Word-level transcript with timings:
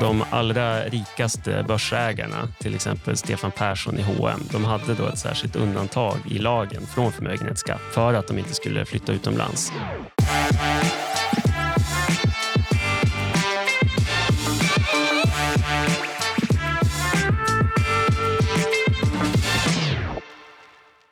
De 0.00 0.24
allra 0.30 0.84
rikaste 0.84 1.64
börsägarna, 1.68 2.48
till 2.58 2.74
exempel 2.74 3.16
Stefan 3.16 3.50
Persson 3.50 3.98
i 3.98 4.02
H&M, 4.02 4.40
de 4.52 4.64
hade 4.64 4.94
då 4.94 5.06
ett 5.06 5.18
särskilt 5.18 5.56
undantag 5.56 6.16
i 6.30 6.38
lagen 6.38 6.86
från 6.86 7.12
förmögenhetsskatt 7.12 7.80
för 7.92 8.14
att 8.14 8.26
de 8.28 8.38
inte 8.38 8.54
skulle 8.54 8.84
flytta 8.84 9.12
utomlands. 9.12 9.72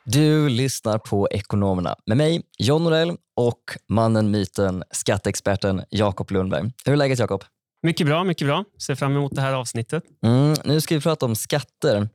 Du 0.05 0.49
lyssnar 0.49 0.97
på 0.97 1.27
Ekonomerna 1.31 1.95
med 2.05 2.17
mig, 2.17 2.41
John 2.59 2.83
Norell 2.83 3.17
och 3.35 3.63
mannen, 3.89 4.31
myten, 4.31 4.83
skatteexperten 4.91 5.81
Jakob 5.89 6.31
Lundberg. 6.31 6.71
Hur 6.85 6.93
är 6.93 6.97
läget 6.97 7.19
Jakob? 7.19 7.43
Mycket 7.83 8.07
bra, 8.07 8.23
mycket 8.23 8.47
bra. 8.47 8.65
Ser 8.81 8.95
fram 8.95 9.11
emot 9.15 9.35
det 9.35 9.41
här 9.41 9.53
avsnittet. 9.53 10.03
Mm, 10.25 10.55
nu 10.65 10.81
ska 10.81 10.95
vi 10.95 11.01
prata 11.01 11.25
om 11.25 11.35
skatter. 11.35 12.09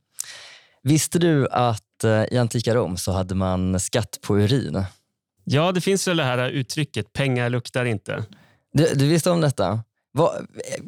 Visste 0.82 1.18
du 1.18 1.48
att 1.48 2.04
eh, 2.04 2.24
i 2.24 2.38
antika 2.38 2.74
Rom 2.74 2.96
så 2.96 3.12
hade 3.12 3.34
man 3.34 3.80
skatt 3.80 4.18
på 4.22 4.38
urin? 4.38 4.84
Ja, 5.44 5.72
det 5.72 5.80
finns 5.80 6.08
väl 6.08 6.16
det 6.16 6.24
här 6.24 6.48
uttrycket 6.48 7.12
pengar 7.12 7.50
luktar 7.50 7.84
inte. 7.84 8.24
Du, 8.72 8.94
du 8.94 9.08
visste 9.08 9.30
om 9.30 9.40
detta? 9.40 9.82
Vad, 10.12 10.46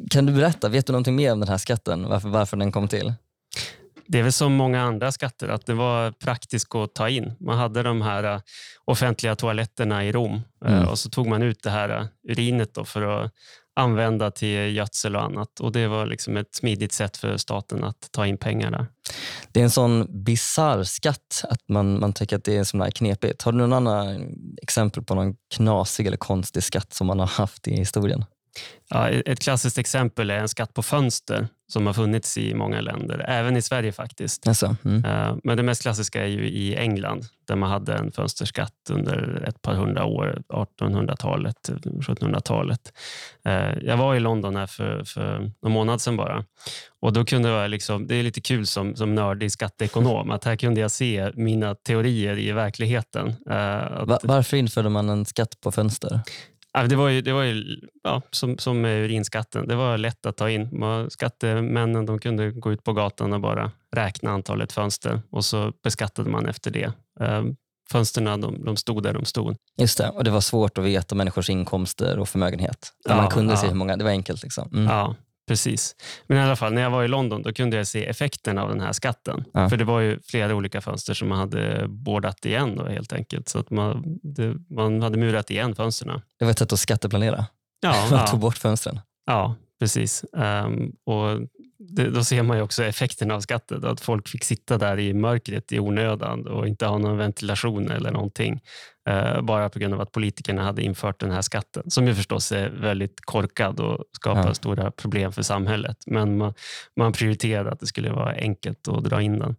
kan 0.09 0.25
du 0.25 0.33
berätta, 0.33 0.69
vet 0.69 0.87
du 0.87 0.93
någonting 0.93 1.15
mer 1.15 1.31
om 1.33 1.39
den 1.39 1.49
här 1.49 1.57
skatten? 1.57 2.09
Varför, 2.09 2.29
varför 2.29 2.57
den 2.57 2.71
kom 2.71 2.87
till? 2.87 3.13
Det 4.07 4.19
är 4.19 4.23
väl 4.23 4.31
som 4.31 4.53
många 4.53 4.81
andra 4.81 5.11
skatter, 5.11 5.47
att 5.47 5.65
det 5.65 5.73
var 5.73 6.11
praktiskt 6.11 6.75
att 6.75 6.93
ta 6.93 7.09
in. 7.09 7.33
Man 7.39 7.57
hade 7.57 7.83
de 7.83 8.01
här 8.01 8.35
uh, 8.35 8.41
offentliga 8.85 9.35
toaletterna 9.35 10.05
i 10.05 10.11
Rom 10.11 10.33
uh, 10.33 10.41
Mm. 10.73 10.87
och 10.87 10.99
så 10.99 11.09
tog 11.09 11.27
man 11.27 11.43
ut 11.43 11.63
det 11.63 11.69
här 11.69 12.07
urinet 12.29 12.77
för 12.85 13.01
att 13.01 13.31
använda 13.81 14.31
till 14.31 14.75
gödsel 14.75 15.15
och 15.15 15.23
annat. 15.23 15.59
Och 15.59 15.71
Det 15.71 15.87
var 15.87 16.05
liksom 16.05 16.37
ett 16.37 16.55
smidigt 16.55 16.93
sätt 16.93 17.17
för 17.17 17.37
staten 17.37 17.83
att 17.83 18.11
ta 18.11 18.27
in 18.27 18.37
pengar 18.37 18.71
där. 18.71 18.85
Det 19.51 19.59
är 19.59 19.63
en 19.63 19.69
sån 19.69 20.23
bizarr 20.23 20.83
skatt 20.83 21.45
att 21.49 21.69
man, 21.69 21.99
man 21.99 22.13
tycker 22.13 22.37
att 22.37 22.43
det 22.43 22.57
är 22.57 22.63
så 22.63 22.91
knepigt. 22.95 23.41
Har 23.41 23.51
du 23.51 23.57
någon 23.57 23.73
annan 23.73 24.35
exempel 24.61 25.03
på 25.03 25.15
någon 25.15 25.35
knasig 25.55 26.07
eller 26.07 26.17
konstig 26.17 26.63
skatt 26.63 26.93
som 26.93 27.07
man 27.07 27.19
har 27.19 27.27
haft 27.27 27.67
i 27.67 27.75
historien? 27.75 28.25
Ja, 28.89 29.09
ett 29.09 29.39
klassiskt 29.39 29.77
exempel 29.77 30.29
är 30.29 30.37
en 30.37 30.49
skatt 30.49 30.73
på 30.73 30.83
fönster 30.83 31.47
som 31.71 31.85
har 31.85 31.93
funnits 31.93 32.37
i 32.37 32.53
många 32.53 32.81
länder, 32.81 33.25
även 33.27 33.57
i 33.57 33.61
Sverige 33.61 33.91
faktiskt. 33.91 34.47
Alltså, 34.47 34.75
mm. 34.85 35.05
Eh, 35.05 35.35
Men 35.43 35.57
det 35.57 35.63
mest 35.63 35.81
klassiska 35.81 36.23
är 36.23 36.27
ju 36.27 36.47
i 36.49 36.75
England 36.75 37.25
där 37.47 37.55
man 37.55 37.69
hade 37.69 37.93
en 37.93 38.11
fönsterskatt 38.11 38.73
under 38.89 39.45
ett 39.47 39.61
par 39.61 39.73
hundra 39.73 40.05
år, 40.05 40.41
1800-talet, 40.53 41.69
1700-talet. 41.83 42.93
Eh, 43.45 43.77
Jag 43.83 43.97
var 43.97 44.15
i 44.15 44.19
London 44.19 44.55
här 44.55 44.67
för, 44.67 45.03
för 45.03 45.51
någon 45.61 45.71
månad 45.71 46.01
sedan 46.01 46.17
bara. 46.17 46.45
Och 46.99 47.13
då 47.13 47.25
kunde 47.25 47.49
jag 47.49 47.69
liksom, 47.69 48.07
det 48.07 48.15
är 48.15 48.23
lite 48.23 48.41
kul 48.41 48.67
som, 48.67 48.95
som 48.95 49.15
nördig 49.15 49.51
skatteekonom 49.51 50.31
att 50.31 50.43
här 50.43 50.55
kunde 50.55 50.81
jag 50.81 50.91
se 50.91 51.31
mina 51.35 51.75
teorier 51.75 52.39
i 52.39 52.51
verkligheten. 52.51 53.27
Eh, 53.49 53.77
att- 53.91 54.07
Va, 54.07 54.19
varför 54.23 54.57
införde 54.57 54.89
man 54.89 55.09
en 55.09 55.25
skatt 55.25 55.61
på 55.63 55.71
fönster? 55.71 56.19
Det 56.89 56.95
var 56.95 57.09
ju, 57.09 57.21
det 57.21 57.33
var 57.33 57.43
ju 57.43 57.79
ja, 58.03 58.21
som, 58.31 58.57
som 58.57 58.81
med 58.81 59.03
urinskatten. 59.03 59.67
Det 59.67 59.75
var 59.75 59.97
lätt 59.97 60.25
att 60.25 60.37
ta 60.37 60.49
in. 60.49 60.69
Skattemännen 61.09 62.05
de 62.05 62.19
kunde 62.19 62.51
gå 62.51 62.71
ut 62.71 62.83
på 62.83 62.93
gatan 62.93 63.33
och 63.33 63.41
bara 63.41 63.71
räkna 63.95 64.31
antalet 64.31 64.71
fönster 64.71 65.21
och 65.29 65.45
så 65.45 65.73
beskattade 65.83 66.29
man 66.29 66.45
efter 66.45 66.71
det. 66.71 66.91
Eh, 67.19 67.43
Fönsterna 67.91 68.37
de, 68.37 68.65
de 68.65 68.77
stod 68.77 69.03
där 69.03 69.13
de 69.13 69.25
stod. 69.25 69.55
Just 69.77 69.97
det, 69.97 70.09
och 70.09 70.23
det 70.23 70.31
var 70.31 70.41
svårt 70.41 70.77
att 70.77 70.83
veta 70.83 71.15
människors 71.15 71.49
inkomster 71.49 72.19
och 72.19 72.29
förmögenhet. 72.29 72.93
Ja, 73.09 73.15
man 73.15 73.27
kunde 73.29 73.57
se 73.57 73.65
ja. 73.65 73.69
hur 73.69 73.77
många, 73.77 73.97
det 73.97 74.03
var 74.03 74.11
enkelt. 74.11 74.43
Liksom. 74.43 74.69
Mm. 74.73 74.85
Ja, 74.85 75.15
precis. 75.47 75.95
Men 76.27 76.37
i 76.37 76.41
alla 76.41 76.55
fall, 76.55 76.73
när 76.73 76.81
jag 76.81 76.89
var 76.89 77.03
i 77.03 77.07
London 77.07 77.41
då 77.41 77.53
kunde 77.53 77.77
jag 77.77 77.87
se 77.87 78.05
effekten 78.05 78.57
av 78.57 78.69
den 78.69 78.81
här 78.81 78.93
skatten. 78.93 79.43
Ja. 79.53 79.69
För 79.69 79.77
det 79.77 79.83
var 79.83 79.99
ju 79.99 80.19
flera 80.23 80.55
olika 80.55 80.81
fönster 80.81 81.13
som 81.13 81.29
man 81.29 81.37
hade 81.37 81.85
bordat 81.87 82.45
igen 82.45 82.75
då, 82.75 82.85
helt 82.85 83.13
enkelt. 83.13 83.49
Så 83.49 83.59
att 83.59 83.69
man, 83.69 84.19
det, 84.23 84.55
man 84.69 85.01
hade 85.01 85.17
murat 85.17 85.51
igen 85.51 85.75
fönsterna. 85.75 86.21
Det 86.39 86.45
var 86.45 86.51
ett 86.51 86.59
sätt 86.59 86.73
att 86.73 86.79
skatteplanera. 86.79 87.45
Ja, 87.81 87.91
Man 88.11 88.19
ja. 88.19 88.27
tog 88.27 88.39
bort 88.39 88.57
fönstren. 88.57 88.99
Ja, 89.25 89.55
precis. 89.79 90.25
Ehm, 90.37 90.91
och 91.05 91.39
det, 91.89 92.09
då 92.09 92.23
ser 92.23 92.43
man 92.43 92.57
ju 92.57 92.63
också 92.63 92.83
effekten 92.83 93.31
av 93.31 93.39
skatten. 93.39 93.85
Att 93.85 94.01
folk 94.01 94.27
fick 94.27 94.43
sitta 94.43 94.77
där 94.77 94.99
i 94.99 95.13
mörkret 95.13 95.71
i 95.71 95.79
onödan 95.79 96.47
och 96.47 96.67
inte 96.67 96.85
ha 96.85 96.97
någon 96.97 97.17
ventilation 97.17 97.91
eller 97.91 98.11
någonting. 98.11 98.59
eh, 99.09 99.41
bara 99.41 99.69
på 99.69 99.79
grund 99.79 99.93
av 99.93 100.01
att 100.01 100.11
politikerna 100.11 100.63
hade 100.63 100.83
infört 100.83 101.19
den 101.19 101.31
här 101.31 101.41
skatten. 101.41 101.91
Som 101.91 102.07
ju 102.07 102.15
förstås 102.15 102.51
är 102.51 102.69
väldigt 102.69 103.21
korkad 103.21 103.79
och 103.79 104.03
skapar 104.11 104.47
Ja. 104.47 104.53
stora 104.53 104.91
problem 104.91 105.31
för 105.31 105.41
samhället. 105.41 105.97
Men 106.05 106.37
man, 106.37 106.53
man 106.97 107.11
prioriterade 107.13 107.71
att 107.71 107.79
det 107.79 107.87
skulle 107.87 108.11
vara 108.11 108.33
enkelt 108.33 108.87
att 108.87 109.03
dra 109.03 109.21
in 109.21 109.39
den. 109.39 109.55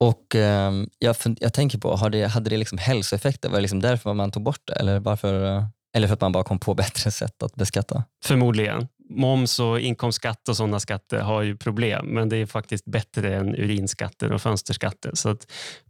Och 0.00 0.34
ehm, 0.34 0.88
jag, 0.98 1.16
jag 1.40 1.52
tänker 1.52 1.78
på, 1.78 1.96
har 1.96 2.10
det, 2.10 2.26
hade 2.26 2.50
det 2.50 2.56
liksom 2.56 2.78
hälsoeffekter? 2.78 3.48
Var 3.48 3.56
det 3.56 3.62
liksom 3.62 3.80
därför 3.80 4.14
man 4.14 4.30
tog 4.30 4.42
bort 4.42 4.60
det? 4.64 4.72
Eller, 4.72 5.00
varför, 5.00 5.56
eh, 5.56 5.64
eller 5.96 6.06
för 6.06 6.14
att 6.14 6.20
man 6.20 6.32
bara 6.32 6.44
kom 6.44 6.58
på 6.58 6.74
bättre 6.74 7.10
sätt 7.10 7.42
att 7.42 7.54
beskatta? 7.54 8.04
Förmodligen. 8.24 8.88
Moms 9.10 9.58
och 9.58 9.80
inkomstskatt 9.80 10.48
och 10.48 10.56
sådana 10.56 10.80
skatter 10.80 11.18
har 11.18 11.42
ju 11.42 11.56
problem, 11.56 12.06
men 12.06 12.28
det 12.28 12.36
är 12.36 12.46
faktiskt 12.46 12.84
bättre 12.84 13.36
än 13.36 13.54
urinskatter 13.54 14.32
och 14.32 14.42
fönsterskatter. 14.42 15.10
Så 15.14 15.36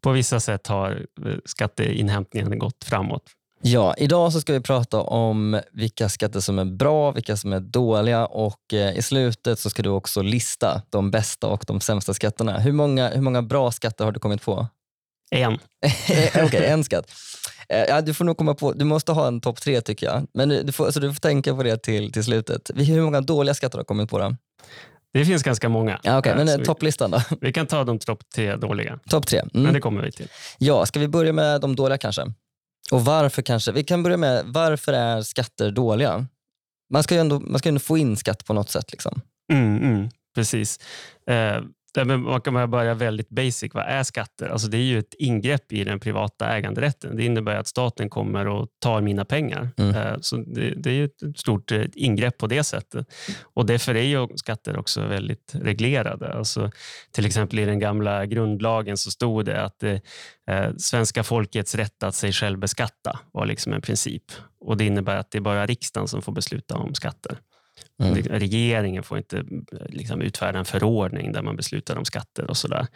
på 0.00 0.12
vissa 0.12 0.40
sätt 0.40 0.66
har 0.66 1.06
eh, 1.26 1.32
skatteinhämtningen 1.44 2.58
gått 2.58 2.84
framåt. 2.84 3.22
Ja, 3.62 3.94
idag 3.98 4.32
så 4.32 4.40
ska 4.40 4.52
vi 4.52 4.60
prata 4.60 5.00
om 5.00 5.60
vilka 5.72 6.08
skatter 6.08 6.40
som 6.40 6.58
är 6.58 6.64
bra, 6.64 7.10
vilka 7.10 7.36
som 7.36 7.52
är 7.52 7.60
dåliga 7.60 8.26
och 8.26 8.72
eh, 8.72 8.98
i 8.98 9.02
slutet 9.02 9.58
så 9.58 9.70
ska 9.70 9.82
du 9.82 9.88
också 9.88 10.22
lista 10.22 10.82
de 10.90 11.10
bästa 11.10 11.46
och 11.46 11.64
de 11.66 11.80
sämsta 11.80 12.14
skatterna. 12.14 12.58
Hur 12.58 12.72
många, 12.72 13.08
hur 13.08 13.20
många 13.20 13.42
bra 13.42 13.72
skatter 13.72 14.04
har 14.04 14.12
du 14.12 14.20
kommit 14.20 14.42
på? 14.42 14.66
En. 15.30 15.52
Okej, 16.44 16.66
en 16.66 16.84
skatt. 16.84 17.12
Eh, 17.68 17.84
Ja, 17.88 18.00
du 18.00 18.14
får 18.14 18.24
nog 18.24 18.36
komma 18.36 18.54
på, 18.54 18.72
du 18.72 18.84
måste 18.84 19.12
ha 19.12 19.26
en 19.28 19.40
topp 19.40 19.60
tre 19.60 19.80
tycker 19.80 20.06
jag. 20.06 20.26
Men 20.34 20.48
du 20.48 20.72
får, 20.72 20.90
så 20.90 21.00
du 21.00 21.12
får 21.14 21.20
tänka 21.20 21.54
på 21.54 21.62
det 21.62 21.76
till, 21.82 22.12
till 22.12 22.24
slutet. 22.24 22.70
Hur 22.74 23.02
många 23.02 23.20
dåliga 23.20 23.54
skatter 23.54 23.78
har 23.78 23.82
du 23.82 23.86
kommit 23.86 24.10
på 24.10 24.18
då? 24.18 24.36
Det 25.12 25.24
finns 25.24 25.42
ganska 25.42 25.68
många. 25.68 26.00
Ja, 26.02 26.18
okay, 26.18 26.32
Eh, 26.32 26.38
men 26.38 26.48
eh, 26.48 26.58
vi, 26.58 26.64
topplistan 26.64 27.10
då? 27.10 27.20
vi 27.40 27.52
kan 27.52 27.66
ta 27.66 27.84
de 27.84 27.98
topp 27.98 28.22
tre 28.34 28.56
dåliga, 28.56 28.98
Topp 29.10 29.26
tre. 29.26 29.42
men 29.52 29.62
Mm. 29.62 29.74
det 29.74 29.80
kommer 29.80 30.02
vi 30.02 30.12
till. 30.12 30.28
Ja, 30.58 30.86
ska 30.86 31.00
vi 31.00 31.08
börja 31.08 31.32
med 31.32 31.60
de 31.60 31.76
dåliga 31.76 31.98
kanske? 31.98 32.22
Och 32.90 33.04
varför 33.04 33.42
kanske? 33.42 33.72
Vi 33.72 33.84
kan 33.84 34.02
börja 34.02 34.16
med 34.16 34.42
varför 34.46 34.92
är 34.92 35.22
skatter 35.22 35.70
dåliga? 35.70 36.26
Man 36.92 37.02
ska 37.02 37.14
ju 37.14 37.20
ändå, 37.20 37.40
man 37.40 37.58
ska 37.58 37.68
ju 37.68 37.70
ändå 37.70 37.80
få 37.80 37.98
in 37.98 38.16
skatt 38.16 38.44
på 38.44 38.52
något 38.52 38.70
sätt. 38.70 38.92
Liksom. 38.92 39.20
Mm, 39.52 39.76
mm, 39.76 40.08
precis. 40.34 40.78
Eh, 41.30 41.62
men 42.04 42.22
man 42.22 42.40
kan 42.40 42.70
börja 42.70 42.94
väldigt 42.94 43.28
basic. 43.28 43.74
Vad 43.74 43.84
är 43.84 44.02
skatter? 44.02 44.48
Alltså 44.48 44.68
det 44.68 44.76
är 44.76 44.82
ju 44.82 44.98
ett 44.98 45.14
ingrepp 45.18 45.72
i 45.72 45.84
den 45.84 46.00
privata 46.00 46.48
äganderätten. 46.56 47.16
Det 47.16 47.24
innebär 47.24 47.56
att 47.56 47.66
staten 47.66 48.10
kommer 48.10 48.48
och 48.48 48.68
tar 48.78 49.00
mina 49.00 49.24
pengar. 49.24 49.68
Mm. 49.76 49.96
Eh, 49.96 50.16
så 50.20 50.36
det, 50.36 50.74
det 50.76 50.90
är 50.90 51.04
ett 51.04 51.38
stort 51.38 51.72
eh, 51.72 51.84
ingrepp 51.94 52.38
på 52.38 52.46
det 52.46 52.64
sättet. 52.64 53.06
Och 53.42 53.66
därför 53.66 53.94
är 53.94 54.02
ju 54.02 54.28
skatter 54.36 54.78
också 54.78 55.06
väldigt 55.06 55.52
reglerade. 55.54 56.32
Alltså, 56.32 56.70
till 57.12 57.26
exempel 57.26 57.58
i 57.58 57.64
den 57.64 57.78
gamla 57.78 58.26
grundlagen 58.26 58.96
så 58.96 59.10
stod 59.10 59.44
det 59.44 59.62
att 59.62 59.82
eh, 59.82 59.98
eh, 60.50 60.74
svenska 60.76 61.22
folkets 61.22 61.74
rätt 61.74 62.02
att 62.02 62.14
sig 62.14 62.32
själv 62.32 62.58
beskatta 62.58 63.18
var 63.32 63.46
liksom 63.46 63.72
en 63.72 63.80
princip. 63.80 64.24
Och 64.60 64.76
Det 64.76 64.84
innebär 64.84 65.16
att 65.16 65.30
det 65.30 65.38
är 65.38 65.42
bara 65.42 65.66
riksdagen 65.66 66.08
som 66.08 66.22
får 66.22 66.32
besluta 66.32 66.76
om 66.76 66.94
skatter. 66.94 67.38
Mm. 68.02 68.22
Regeringen 68.22 69.02
får 69.02 69.18
inte 69.18 69.44
liksom, 69.88 70.20
utfärda 70.20 70.58
en 70.58 70.64
förordning 70.64 71.32
där 71.32 71.42
man 71.42 71.56
beslutar 71.56 71.96
om 71.96 72.04
skatter 72.04 72.50
och 72.50 72.56
sådär. 72.56 72.86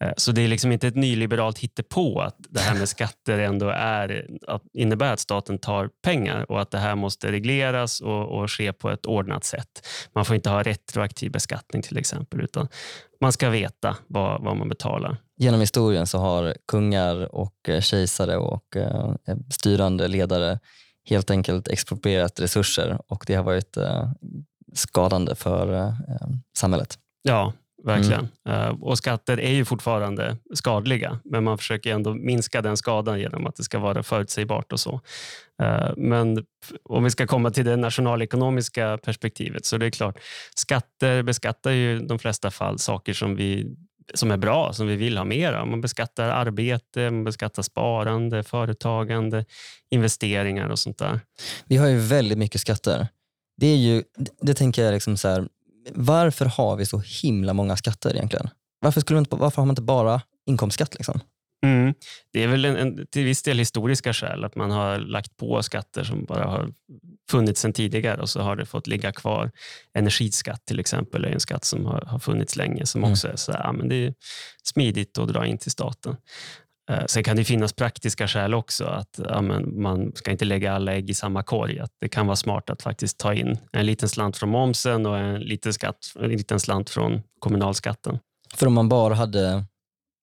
Eh, 0.00 0.12
Så 0.16 0.32
det 0.32 0.42
är 0.42 0.48
liksom 0.48 0.72
inte 0.72 0.88
ett 0.88 0.96
nyliberalt 0.96 1.58
hittepå 1.58 2.20
att 2.20 2.36
det 2.48 2.60
här 2.60 2.78
med 2.78 2.88
skatter 2.98 3.38
ändå 3.38 3.68
är, 3.68 4.26
att, 4.46 4.62
innebär 4.72 5.12
att 5.12 5.20
staten 5.20 5.58
tar 5.58 5.90
pengar 6.04 6.50
och 6.50 6.60
att 6.60 6.70
det 6.70 6.78
här 6.78 6.94
måste 6.94 7.32
regleras 7.32 8.00
och, 8.00 8.38
och 8.38 8.50
ske 8.50 8.72
på 8.72 8.90
ett 8.90 9.06
ordnat 9.06 9.44
sätt. 9.44 9.86
Man 10.14 10.24
får 10.24 10.36
inte 10.36 10.50
ha 10.50 10.62
retroaktiv 10.62 11.32
beskattning 11.32 11.82
till 11.82 11.98
exempel, 11.98 12.40
utan 12.40 12.68
man 13.20 13.32
ska 13.32 13.50
veta 13.50 13.96
vad, 14.06 14.44
vad 14.44 14.56
man 14.56 14.68
betalar. 14.68 15.16
Genom 15.36 15.60
historien 15.60 16.06
så 16.06 16.18
har 16.18 16.54
kungar 16.68 17.34
och 17.34 17.68
eh, 17.68 17.80
kejsare 17.80 18.36
och 18.36 18.76
eh, 18.76 19.14
styrande 19.50 20.08
ledare 20.08 20.58
helt 21.08 21.30
enkelt 21.30 21.68
exproprierat 21.68 22.40
resurser 22.40 22.98
och 23.06 23.24
det 23.26 23.34
har 23.34 23.44
varit 23.44 23.76
eh, 23.76 24.10
skadande 24.74 25.34
för 25.34 25.74
eh, 25.74 25.92
samhället. 26.58 26.98
Ja, 27.22 27.52
verkligen. 27.84 28.28
Eh, 28.48 28.68
Och 28.68 28.98
skatter 28.98 29.40
är 29.40 29.52
ju 29.52 29.64
fortfarande 29.64 30.36
skadliga, 30.54 31.20
men 31.24 31.44
man 31.44 31.58
försöker 31.58 31.94
ändå 31.94 32.14
minska 32.14 32.62
den 32.62 32.76
skadan 32.76 33.20
genom 33.20 33.46
att 33.46 33.56
det 33.56 33.62
ska 33.62 33.78
vara 33.78 34.02
förutsägbart 34.02 34.72
och 34.72 34.80
så. 34.80 35.00
Eh, 35.62 35.90
Men 35.96 36.44
om 36.84 37.04
vi 37.04 37.10
ska 37.10 37.26
komma 37.26 37.50
till 37.50 37.64
det 37.64 37.76
nationalekonomiska 37.76 38.98
perspektivet 38.98 39.64
så 39.66 39.78
det 39.78 39.86
är 39.86 39.90
klart, 39.90 40.18
skatter 40.56 41.22
beskattar 41.22 41.70
ju 41.70 41.96
i 41.96 42.06
de 42.06 42.18
flesta 42.18 42.50
fall 42.50 42.78
saker 42.78 43.12
som 43.12 43.36
vi 43.36 43.76
som 44.14 44.30
är 44.30 44.36
bra, 44.36 44.72
som 44.72 44.86
vi 44.86 44.96
vill 44.96 45.18
ha 45.18 45.24
mer 45.24 45.52
av. 45.52 45.66
Man 45.66 45.80
beskattar 45.80 46.28
arbete, 46.28 47.10
man 47.10 47.24
beskattar 47.24 47.62
sparande, 47.62 48.42
företagande, 48.42 49.44
investeringar 49.90 50.68
och 50.68 50.78
sånt 50.78 50.98
där. 50.98 51.20
Vi 51.66 51.76
har 51.76 51.88
ju 51.88 51.98
väldigt 51.98 52.38
mycket 52.38 52.60
skatter. 52.60 53.08
Det 53.56 53.66
är 53.66 53.76
ju, 53.76 54.02
det 54.40 54.54
tänker 54.54 54.84
jag 54.84 54.92
liksom 54.92 55.16
så 55.16 55.28
här, 55.28 55.48
varför 55.94 56.44
har 56.46 56.76
vi 56.76 56.86
så 56.86 57.02
himla 57.22 57.52
många 57.52 57.76
skatter 57.76 58.14
egentligen? 58.16 58.50
Varför, 58.80 59.00
skulle 59.00 59.18
inte, 59.18 59.36
varför 59.36 59.62
har 59.62 59.66
man 59.66 59.72
inte 59.72 59.82
bara 59.82 60.22
inkomstskatt? 60.46 60.94
Liksom? 60.94 61.20
Mm. 61.66 61.94
Det 62.32 62.42
är 62.44 62.48
väl 62.48 62.64
en, 62.64 62.76
en, 62.76 63.06
till 63.06 63.24
viss 63.24 63.42
del 63.42 63.58
historiska 63.58 64.12
skäl, 64.12 64.44
att 64.44 64.54
man 64.54 64.70
har 64.70 64.98
lagt 64.98 65.36
på 65.36 65.62
skatter 65.62 66.04
som 66.04 66.24
bara 66.24 66.44
har 66.44 66.72
funnits 67.30 67.60
sedan 67.60 67.72
tidigare 67.72 68.20
och 68.20 68.30
så 68.30 68.40
har 68.40 68.56
det 68.56 68.66
fått 68.66 68.86
ligga 68.86 69.12
kvar. 69.12 69.50
Energiskatt 69.94 70.66
till 70.66 70.80
exempel 70.80 71.24
är 71.24 71.28
en 71.28 71.40
skatt 71.40 71.64
som 71.64 71.86
har, 71.86 72.00
har 72.00 72.18
funnits 72.18 72.56
länge 72.56 72.86
som 72.86 73.00
mm. 73.00 73.12
också 73.12 73.28
är, 73.28 73.36
så 73.36 73.52
här, 73.52 73.60
ja, 73.64 73.72
men 73.72 73.88
det 73.88 73.94
är 73.94 74.14
smidigt 74.62 75.18
att 75.18 75.28
dra 75.28 75.46
in 75.46 75.58
till 75.58 75.70
staten. 75.70 76.16
Eh, 76.90 77.04
sen 77.06 77.24
kan 77.24 77.36
det 77.36 77.44
finnas 77.44 77.72
praktiska 77.72 78.28
skäl 78.28 78.54
också, 78.54 78.84
att 78.84 79.20
ja, 79.28 79.42
man 79.42 80.12
ska 80.14 80.30
inte 80.30 80.44
lägga 80.44 80.72
alla 80.72 80.92
ägg 80.92 81.10
i 81.10 81.14
samma 81.14 81.42
korg. 81.42 81.78
Att 81.78 81.92
det 82.00 82.08
kan 82.08 82.26
vara 82.26 82.36
smart 82.36 82.70
att 82.70 82.82
faktiskt 82.82 83.18
ta 83.18 83.34
in 83.34 83.58
en 83.72 83.86
liten 83.86 84.08
slant 84.08 84.36
från 84.36 84.48
momsen 84.48 85.06
och 85.06 85.18
en 85.18 85.40
liten, 85.40 85.72
skatt, 85.72 85.98
en 86.20 86.30
liten 86.30 86.60
slant 86.60 86.90
från 86.90 87.22
kommunalskatten. 87.38 88.18
För 88.54 88.66
om 88.66 88.72
man 88.72 88.88
bara 88.88 89.14
hade 89.14 89.64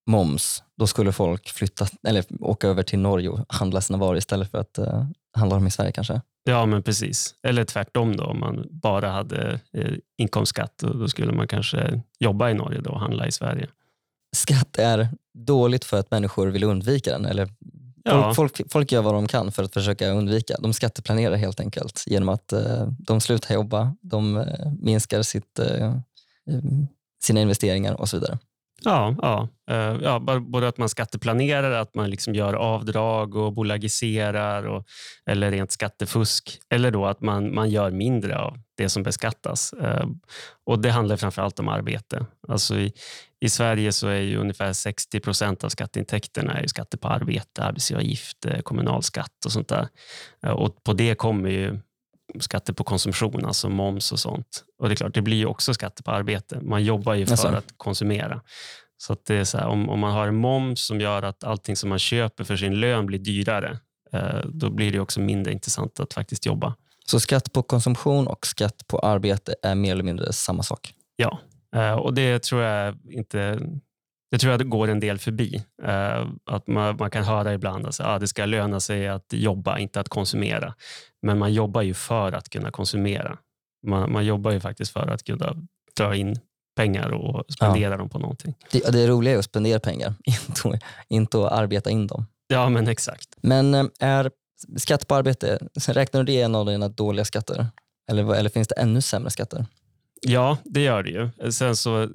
moms, 0.10 0.64
då 0.78 0.88
skulle 0.88 1.12
folk 1.12 1.50
flytta, 1.50 1.88
eller 2.08 2.26
åka 2.40 2.68
över 2.68 2.84
till 2.84 3.00
Norge 3.00 3.30
och 3.30 3.46
handla 3.50 3.82
sina 3.82 4.00
varor 4.00 4.18
istället 4.18 4.52
för 4.52 4.58
att 4.58 4.80
uh, 4.80 5.06
handla 5.36 5.56
dem 5.56 5.68
i 5.68 5.72
Sverige 5.72 5.92
kanske? 5.92 6.22
Ja, 6.44 6.66
men 6.66 6.84
precis. 6.84 7.36
Eller 7.44 7.64
tvärtom 7.64 8.16
då, 8.16 8.24
om 8.24 8.40
man 8.40 8.68
bara 8.70 9.10
hade 9.10 9.60
eh, 9.74 9.94
inkomstskatt, 10.18 10.78
då 10.78 11.08
skulle 11.08 11.32
man 11.32 11.48
kanske 11.48 12.02
jobba 12.20 12.50
i 12.50 12.54
Norge 12.54 12.82
då 12.82 12.90
och 12.90 13.00
handla 13.00 13.28
i 13.28 13.32
Sverige. 13.32 13.68
Skatt 14.36 14.78
är 14.78 15.10
dåligt 15.34 15.86
för 15.86 16.00
att 16.00 16.12
människor 16.12 16.48
vill 16.48 16.64
undvika 16.64 17.12
den? 17.12 17.26
Eller 17.26 17.50
ja. 18.04 18.34
folk, 18.34 18.62
folk, 18.72 18.92
gör 18.92 19.02
vad 19.02 19.14
de 19.14 19.28
kan 19.28 19.52
för 19.52 19.64
att 19.64 19.74
försöka 19.74 20.10
undvika. 20.10 20.56
De 20.60 20.74
skatteplanerar 20.74 21.36
helt 21.36 21.60
enkelt 21.60 22.04
genom 22.08 22.30
att 22.30 22.54
uh, 22.54 22.88
de 22.98 23.22
slutar 23.22 23.56
jobba, 23.56 23.96
de 24.02 24.38
uh, 24.38 24.74
minskar 24.80 25.22
sitt, 25.22 25.60
uh, 25.60 25.98
sina 27.24 27.42
investeringar 27.42 27.94
och 27.94 28.10
så 28.10 28.18
vidare. 28.18 28.40
Ja, 28.84 29.16
ja. 29.22 29.50
Eh, 29.72 29.98
ja, 30.02 30.20
både 30.40 30.68
att 30.68 30.78
man 30.78 30.90
skatteplanerar, 30.90 31.72
att 31.72 31.96
man 31.96 32.10
liksom 32.10 32.36
gör 32.36 32.54
avdrag 32.54 33.36
och 33.36 33.54
bolagiserar 33.54 34.64
och, 34.64 34.86
eller 35.26 35.52
rent 35.52 35.72
skattefusk. 35.72 36.60
Eller 36.70 36.92
då 36.92 37.06
att 37.06 37.22
man, 37.22 37.56
man 37.56 37.70
gör 37.70 37.92
mindre 37.92 38.38
av 38.38 38.58
det 38.78 38.90
som 38.90 39.04
beskattas. 39.04 39.74
Eh, 39.74 40.06
och 40.66 40.80
Det 40.80 40.92
handlar 40.92 41.18
framför 41.18 41.42
allt 41.42 41.60
om 41.60 41.68
arbete. 41.68 42.26
Alltså 42.48 42.76
i, 42.76 42.94
I 43.40 43.50
Sverige 43.50 43.92
så 43.92 44.08
är 44.08 44.22
ju 44.22 44.38
ungefär 44.38 44.74
60 44.74 45.20
procent 45.20 45.64
av 45.64 45.70
skatteintäkterna 45.70 46.60
är 46.60 46.68
skatter 46.68 46.98
på 46.98 47.08
arbete, 47.08 47.64
arbetsgivaravgift, 47.64 48.46
kommunalskatt 48.64 49.46
och 49.46 49.52
sånt 49.52 49.68
där. 49.68 49.88
Eh, 50.44 50.52
och 50.52 50.84
På 50.84 50.94
det 50.94 51.16
kommer 51.16 51.50
ju 51.50 51.80
skatter 52.40 52.74
på 52.74 52.84
konsumtion, 52.84 53.46
alltså 53.46 53.70
moms 53.70 54.12
och 54.12 54.20
sånt. 54.20 54.64
Och 54.80 54.90
det 54.90 54.94
är 54.94 54.96
klart, 54.96 55.14
det 55.14 55.22
blir 55.22 55.38
ju 55.38 55.46
också 55.46 55.74
skatter 55.74 56.04
på 56.04 56.12
arbete. 56.12 56.60
Man 56.62 56.84
jobbar 56.84 57.14
ju 57.14 57.26
för 57.26 57.32
alltså. 57.32 57.48
att 57.48 57.74
konsumera. 57.78 58.42
Så 58.98 59.14
att 59.14 59.26
det 59.26 59.36
är 59.36 59.44
så 59.44 59.58
här, 59.58 59.68
om, 59.68 59.90
om 59.90 60.00
man 60.00 60.12
har 60.12 60.28
en 60.28 60.36
moms 60.36 60.86
som 60.86 61.02
gör 61.02 61.24
att 61.24 61.44
allting 61.44 61.76
som 61.76 61.90
man 61.90 62.00
köper 62.00 62.44
för 62.44 62.58
sin 62.58 62.80
lön 62.80 63.06
blir 63.06 63.20
dyrare, 63.20 63.80
eh, 64.12 64.40
då 64.46 64.70
blir 64.70 64.92
det 64.92 65.00
också 65.00 65.20
mindre 65.20 65.54
intressant 65.54 66.00
att 66.00 66.14
faktiskt 66.14 66.46
jobba. 66.46 66.76
Så 67.06 67.20
skatt 67.20 67.54
på 67.54 67.64
konsumtion 67.64 68.28
och 68.28 68.48
skatt 68.48 68.88
på 68.88 69.00
arbete 69.00 69.56
är 69.64 69.76
mer 69.76 69.92
eller 69.92 70.04
mindre 70.04 70.34
samma 70.34 70.64
sak? 70.64 70.94
Ja, 71.16 71.40
eh, 71.76 71.94
och 71.94 72.14
det 72.14 72.44
tror 72.44 72.62
jag 72.62 72.98
inte 73.10 73.60
det 74.32 74.38
tror 74.38 74.52
jag 74.52 74.70
går 74.70 74.88
en 74.88 75.00
del 75.00 75.20
förbi. 75.20 75.64
Uh, 75.84 76.28
att 76.46 76.68
man, 76.68 76.98
man, 77.00 77.12
kan 77.12 77.24
höra 77.24 77.54
ibland 77.54 77.88
att 77.88 78.00
ah, 78.00 78.20
det 78.20 78.28
ska 78.28 78.46
löna 78.46 78.80
sig 78.80 79.08
att 79.08 79.34
jobba, 79.34 79.78
inte 79.78 80.00
att 80.00 80.10
konsumera. 80.10 80.74
Men 81.22 81.38
man 81.38 81.54
jobbar 81.54 81.82
ju 81.82 81.94
för 81.94 82.32
att 82.32 82.50
kunna 82.50 82.72
konsumera. 82.72 83.38
Man, 83.88 84.12
man 84.12 84.26
jobbar 84.26 84.52
ju 84.52 84.60
faktiskt 84.60 84.92
för 84.92 85.08
att 85.08 85.24
kunna 85.24 85.56
dra 85.98 86.16
in 86.16 86.40
pengar 86.76 87.10
och 87.10 87.46
spendera 87.54 87.92
ja. 87.92 87.98
dem 87.98 88.10
på 88.10 88.20
någonting. 88.20 88.56
Det, 88.72 88.92
det 88.92 89.08
roliga 89.08 89.34
är 89.34 89.38
att 89.38 89.46
spendera 89.46 89.80
pengar, 89.80 90.14
inte, 90.26 90.80
inte 91.08 91.38
att 91.38 91.52
arbeta 91.52 91.90
in 91.90 92.08
dem. 92.08 92.26
Ja, 92.48 92.70
men 92.70 92.88
exakt. 92.88 93.30
Men 93.42 93.74
eh, 93.74 93.86
är 94.00 94.32
skatt 94.78 95.08
på 95.08 95.16
arbete, 95.16 95.60
räknar 95.88 96.24
du 96.24 96.34
det 96.34 96.42
en 96.42 96.56
av 96.56 96.66
dina 96.66 96.90
dåliga 96.90 97.26
skatter? 97.26 97.68
Eller, 98.10 98.36
eller 98.36 98.50
finns 98.50 98.68
det 98.68 98.76
ännu 98.76 99.02
sämre 99.02 99.30
skatter? 99.30 99.66
Ja, 100.28 100.58
det 100.64 100.82
gör 100.82 101.04
det 101.04 101.10
ju. 101.10 101.52
Sen 101.52 101.76
så, 101.76 102.10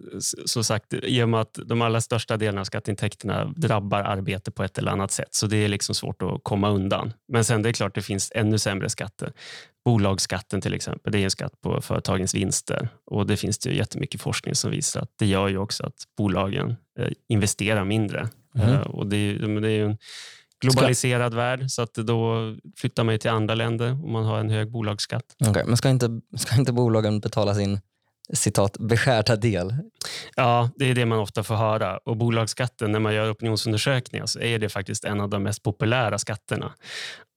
så 0.45 0.65
sagt, 0.65 0.95
i 0.95 1.23
och 1.23 1.29
med 1.29 1.41
att 1.41 1.59
de 1.67 1.83
allra 1.83 2.01
största 2.01 2.37
delarna 2.37 2.61
av 2.61 2.65
skatteintäkterna 2.65 3.45
drabbar 3.57 4.01
arbete 4.01 4.51
på 4.51 4.65
ett 4.65 4.79
eller 4.79 4.93
annat 4.93 5.11
sätt, 5.11 5.29
så 5.31 5.47
det 5.47 5.57
är 5.57 5.69
liksom 5.69 5.95
svårt 5.95 6.23
att 6.23 6.41
komma 6.43 6.71
undan. 6.71 7.13
Men 7.33 7.45
sen 7.45 7.63
det 7.63 7.69
är 7.69 7.73
klart 7.73 7.95
det 7.95 8.03
finns 8.03 8.33
ännu 8.35 8.59
sämre 8.59 8.89
skatter. 8.89 9.33
Bolagsskatten 9.85 10.61
till 10.61 10.75
exempel, 10.75 11.13
det 11.13 11.19
är 11.19 11.25
en 11.25 11.31
skatt 11.31 11.61
på 11.61 11.81
företagens 11.81 12.35
vinster 12.35 12.89
och 13.07 13.27
det 13.27 13.37
finns 13.37 13.59
det 13.59 13.71
ju 13.71 13.77
jättemycket 13.77 14.21
forskning 14.21 14.55
som 14.55 14.71
visar 14.71 15.01
att 15.01 15.13
det 15.19 15.27
gör 15.27 15.49
ju 15.49 15.59
också 15.59 15.87
att 15.87 15.95
bolagen 16.19 16.77
eh, 16.99 17.09
investerar 17.29 17.85
mindre. 17.85 18.29
Mm. 18.55 18.83
och 18.83 19.07
det 19.07 19.17
är, 19.17 19.61
det 19.61 19.71
är 19.71 19.85
en 19.85 19.99
globaliserad 20.61 21.33
ska... 21.33 21.37
värld, 21.37 21.71
så 21.71 21.83
att 21.83 21.95
då 21.95 22.37
flyttar 22.77 23.05
man 23.05 23.19
till 23.19 23.31
andra 23.31 23.55
länder 23.55 23.93
om 23.93 24.13
man 24.13 24.25
har 24.25 24.39
en 24.39 24.51
hög 24.51 24.71
bolagsskatt. 24.71 25.25
Okay, 25.49 25.65
men 25.67 25.77
ska 25.77 25.89
inte, 25.89 26.21
ska 26.37 26.57
inte 26.57 26.73
bolagen 26.73 27.21
betala 27.21 27.55
sin 27.55 27.81
citat, 28.33 28.77
beskärda 28.79 29.37
del. 29.37 29.75
Ja, 30.37 30.71
det 30.77 30.91
är 30.91 30.95
det 30.95 31.07
man 31.07 31.19
ofta 31.19 31.43
får 31.43 31.55
höra. 31.55 31.99
Och 31.99 32.17
bolagsskatten, 32.17 32.93
när 32.93 33.01
man 33.01 33.15
gör 33.15 33.33
opinionsundersökningar, 33.33 34.27
så 34.27 34.41
är 34.41 34.59
det 34.59 34.69
faktiskt 34.69 35.05
en 35.05 35.21
av 35.21 35.29
de 35.29 35.43
mest 35.43 35.63
populära 35.63 36.19
skatterna. 36.19 36.73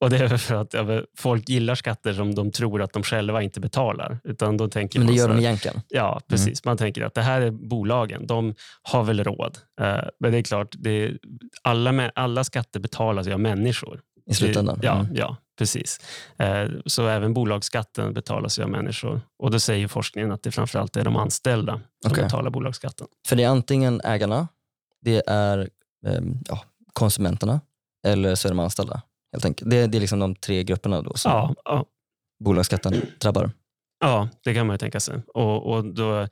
Och 0.02 0.10
Det 0.10 0.18
är 0.18 0.38
för 0.38 0.56
att 0.56 0.74
ja, 0.74 1.02
folk 1.18 1.50
gillar 1.50 1.76
skatter 1.76 2.14
som 2.14 2.36
de 2.36 2.52
tror 2.52 2.82
att 2.82 2.94
de 2.94 3.04
själva 3.04 3.42
inte 3.42 3.60
betalar. 3.60 4.20
Utan 4.24 4.58
då 4.58 4.68
tänker 4.68 5.00
Men 5.00 5.08
det 5.08 5.14
gör 5.14 5.28
de 5.28 5.40
egentligen? 5.40 5.82
Ja, 5.90 6.22
precis. 6.28 6.48
Mm. 6.48 6.72
Man 6.72 6.78
tänker 6.78 7.02
att 7.02 7.14
det 7.14 7.22
här 7.22 7.42
är 7.42 7.52
bolagen, 7.52 8.28
de 8.28 8.56
har 8.82 9.04
väl 9.04 9.24
råd. 9.24 9.58
Uh, 9.82 9.88
men 10.20 10.32
det 10.32 10.38
är 10.38 10.44
klart, 10.44 10.76
det 10.78 10.90
är, 10.90 11.18
alla, 11.62 12.12
alla 12.16 12.44
skatter 12.44 12.80
betalas 12.80 13.28
av 13.28 13.40
människor. 13.40 14.02
I 14.26 14.34
slutändan? 14.34 14.80
Ja, 14.82 15.00
mm. 15.00 15.16
ja, 15.16 15.38
Precis. 15.58 16.00
Eh, 16.38 16.70
så 16.86 17.08
även 17.08 17.34
bolagsskatten 17.34 18.14
betalas 18.14 18.60
av 18.60 18.70
människor. 18.70 19.22
Och 19.40 19.52
Då 19.52 19.60
säger 19.60 19.88
forskningen 19.88 20.32
att 20.32 20.44
det 20.44 20.52
framförallt 20.52 20.96
är 20.96 21.04
de 21.04 21.16
anställda 21.16 21.82
som 22.04 22.12
okay. 22.12 22.24
betalar 22.24 22.52
bolagsskatten. 22.52 23.08
För 23.28 23.36
det 23.36 23.44
är 23.44 23.50
antingen 23.50 24.02
ägarna, 24.04 24.48
det 25.02 25.24
är 25.28 25.70
ehm, 26.08 26.38
ja, 26.46 26.64
konsumenterna 26.94 27.62
eller 28.08 28.36
så 28.36 28.48
är 28.48 28.50
de 28.50 28.60
anställda. 28.60 29.02
Helt 29.32 29.46
enkelt. 29.46 29.70
Det, 29.70 29.88
det 29.88 29.98
är 29.98 30.00
liksom 30.00 30.20
de 30.20 30.36
tre 30.36 30.64
grupperna 30.64 31.02
då 31.02 31.14
som 31.14 31.32
ja, 31.32 31.56
ja. 31.66 31.86
bolagsskatten 32.44 33.02
drabbar. 33.20 33.52
Ja, 34.00 34.30
det 34.44 34.54
kan 34.54 34.68
man 34.68 34.74
ju 34.74 34.78
tänka 34.78 35.00
sig. 35.00 35.22
Och, 35.34 35.74
och 35.74 35.86
då, 35.86 36.28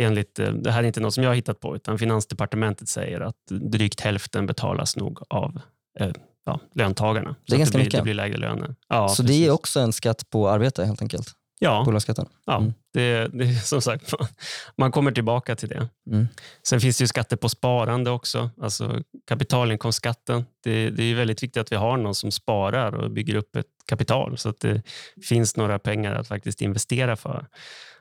enligt, 0.00 0.38
eh, 0.38 0.52
det 0.52 0.70
här 0.70 0.82
är 0.82 0.86
inte 0.86 1.00
något 1.00 1.14
som 1.14 1.24
jag 1.24 1.30
har 1.30 1.34
hittat 1.34 1.60
på, 1.60 1.76
utan 1.76 1.98
Finansdepartementet 1.98 2.88
säger 2.88 3.20
att 3.20 3.46
drygt 3.46 4.00
hälften 4.00 4.46
betalas 4.46 4.96
nog 4.96 5.18
av 5.28 5.60
eh, 6.00 6.12
ja, 6.44 6.60
löntagarna. 6.74 7.34
Det 7.46 7.54
är 7.54 7.58
ganska 7.58 7.78
det 7.78 7.78
blir, 7.78 7.84
mycket. 7.84 8.00
Det 8.00 8.02
blir 8.02 8.14
lägre 8.14 8.36
löner. 8.36 8.74
Ja, 8.88 9.08
så 9.08 9.22
precis. 9.22 9.38
det 9.38 9.46
är 9.46 9.50
också 9.50 9.80
en 9.80 9.92
skatt 9.92 10.30
på 10.30 10.48
arbete 10.48 10.84
helt 10.84 11.02
enkelt? 11.02 11.34
Ja, 11.64 11.82
Bolagsskatten? 11.84 12.26
ja 12.46 12.56
mm. 12.56 12.72
det, 12.92 13.28
det 13.28 13.54
som 13.64 13.82
sagt, 13.82 14.12
man 14.76 14.92
kommer 14.92 15.12
tillbaka 15.12 15.56
till 15.56 15.68
det. 15.68 15.88
Mm. 16.10 16.28
Sen 16.66 16.80
finns 16.80 16.98
det 16.98 17.02
ju 17.02 17.08
skatter 17.08 17.36
på 17.36 17.48
sparande 17.48 18.10
också, 18.10 18.50
alltså 18.60 19.02
kapitalinkomstskatten. 19.28 20.44
Det, 20.64 20.90
det 20.90 21.02
är 21.02 21.14
väldigt 21.14 21.42
viktigt 21.42 21.60
att 21.60 21.72
vi 21.72 21.76
har 21.76 21.96
någon 21.96 22.14
som 22.14 22.30
sparar 22.30 22.94
och 22.94 23.10
bygger 23.10 23.34
upp 23.34 23.56
ett 23.56 23.66
kapital 23.86 24.38
så 24.38 24.48
att 24.48 24.60
det 24.60 24.82
finns 25.28 25.56
några 25.56 25.78
pengar 25.78 26.14
att 26.14 26.28
faktiskt 26.28 26.60
investera 26.62 27.16
för. 27.16 27.46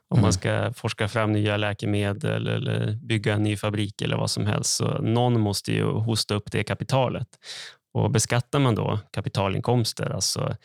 Om 0.10 0.18
mm. 0.18 0.22
man 0.22 0.34
ska 0.34 0.74
forska 0.74 1.08
fram 1.08 1.32
nya 1.32 1.58
läkemedel 1.58 2.48
eller 2.48 3.00
bygga 3.04 3.34
en 3.34 3.44
ny 3.44 3.58
fabrik 3.58 4.02
eller 4.02 4.18
vad 4.18 4.32
som 4.32 4.46
helst. 4.46 4.76
Så 4.76 5.02
någon 5.02 5.40
måste 5.40 5.72
ju 5.72 5.86
hosta 5.86 6.36
upp 6.36 6.52
det 6.52 6.64
kapitalet. 6.64 7.28
Och 7.94 8.12
beskattar 8.12 8.60
man 8.60 8.76
då 8.76 9.00
kapitalinkomster, 9.12 10.10
alltså 10.10 10.56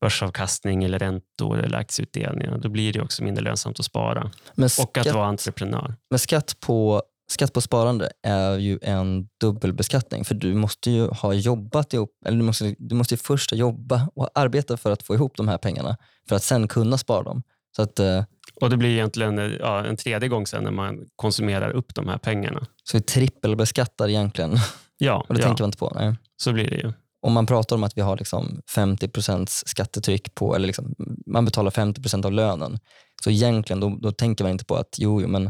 börsavkastning 0.00 0.84
eller 0.84 0.98
räntor 0.98 1.58
eller 1.58 1.78
aktieutdelningar, 1.78 2.58
då 2.58 2.68
blir 2.68 2.92
det 2.92 3.00
också 3.00 3.24
mindre 3.24 3.44
lönsamt 3.44 3.80
att 3.80 3.86
spara 3.86 4.30
skatt, 4.68 4.86
och 4.86 4.98
att 4.98 5.14
vara 5.14 5.26
entreprenör. 5.26 5.94
Men 6.10 6.18
skatt 6.18 6.56
på, 6.60 7.02
skatt 7.30 7.52
på 7.52 7.60
sparande 7.60 8.10
är 8.22 8.58
ju 8.58 8.78
en 8.82 9.28
dubbelbeskattning 9.40 10.24
för 10.24 10.34
du 10.34 10.54
måste 10.54 10.90
ju 10.90 11.08
ha 11.08 11.32
jobbat 11.32 11.94
ihop, 11.94 12.10
eller 12.26 12.38
du 12.38 12.44
måste, 12.44 12.74
du 12.78 12.94
måste 12.94 13.16
först 13.16 13.52
jobba 13.52 14.08
och 14.14 14.28
arbeta 14.34 14.76
för 14.76 14.92
att 14.92 15.02
få 15.02 15.14
ihop 15.14 15.36
de 15.36 15.48
här 15.48 15.58
pengarna 15.58 15.96
för 16.28 16.36
att 16.36 16.42
sen 16.42 16.68
kunna 16.68 16.98
spara 16.98 17.22
dem. 17.22 17.42
Så 17.76 17.82
att, 17.82 17.98
eh, 17.98 18.24
och 18.60 18.70
Det 18.70 18.76
blir 18.76 18.90
egentligen 18.90 19.56
ja, 19.60 19.84
en 19.84 19.96
tredje 19.96 20.28
gång 20.28 20.46
sen 20.46 20.64
när 20.64 20.70
man 20.70 21.06
konsumerar 21.16 21.70
upp 21.70 21.94
de 21.94 22.08
här 22.08 22.18
pengarna. 22.18 22.66
Så 22.84 22.96
vi 22.96 23.02
trippelbeskattar 23.02 24.08
egentligen? 24.08 24.58
Ja. 24.98 25.24
och 25.28 25.34
det 25.34 25.40
ja. 25.40 25.46
tänker 25.46 25.62
man 25.62 25.68
inte 25.68 25.78
på? 25.78 25.92
Nej. 25.94 26.16
Så 26.36 26.52
blir 26.52 26.70
det 26.70 26.76
ju. 26.76 26.92
Om 27.20 27.32
man 27.32 27.46
pratar 27.46 27.76
om 27.76 27.84
att 27.84 27.96
vi 27.96 28.00
har 28.00 28.16
liksom 28.16 28.60
50% 28.76 29.46
skattetryck 29.46 30.34
på, 30.34 30.56
eller 30.56 30.66
liksom, 30.66 30.94
man 31.26 31.44
betalar 31.44 31.70
50% 31.70 32.26
av 32.26 32.32
lönen, 32.32 32.78
så 33.24 33.30
egentligen 33.30 33.80
då, 33.80 33.98
då, 34.00 34.12
tänker 34.12 34.44
man 34.44 34.50
inte 34.50 34.64
på 34.64 34.76
att 34.76 34.96
jo, 34.98 35.20
jo 35.20 35.28
men 35.28 35.46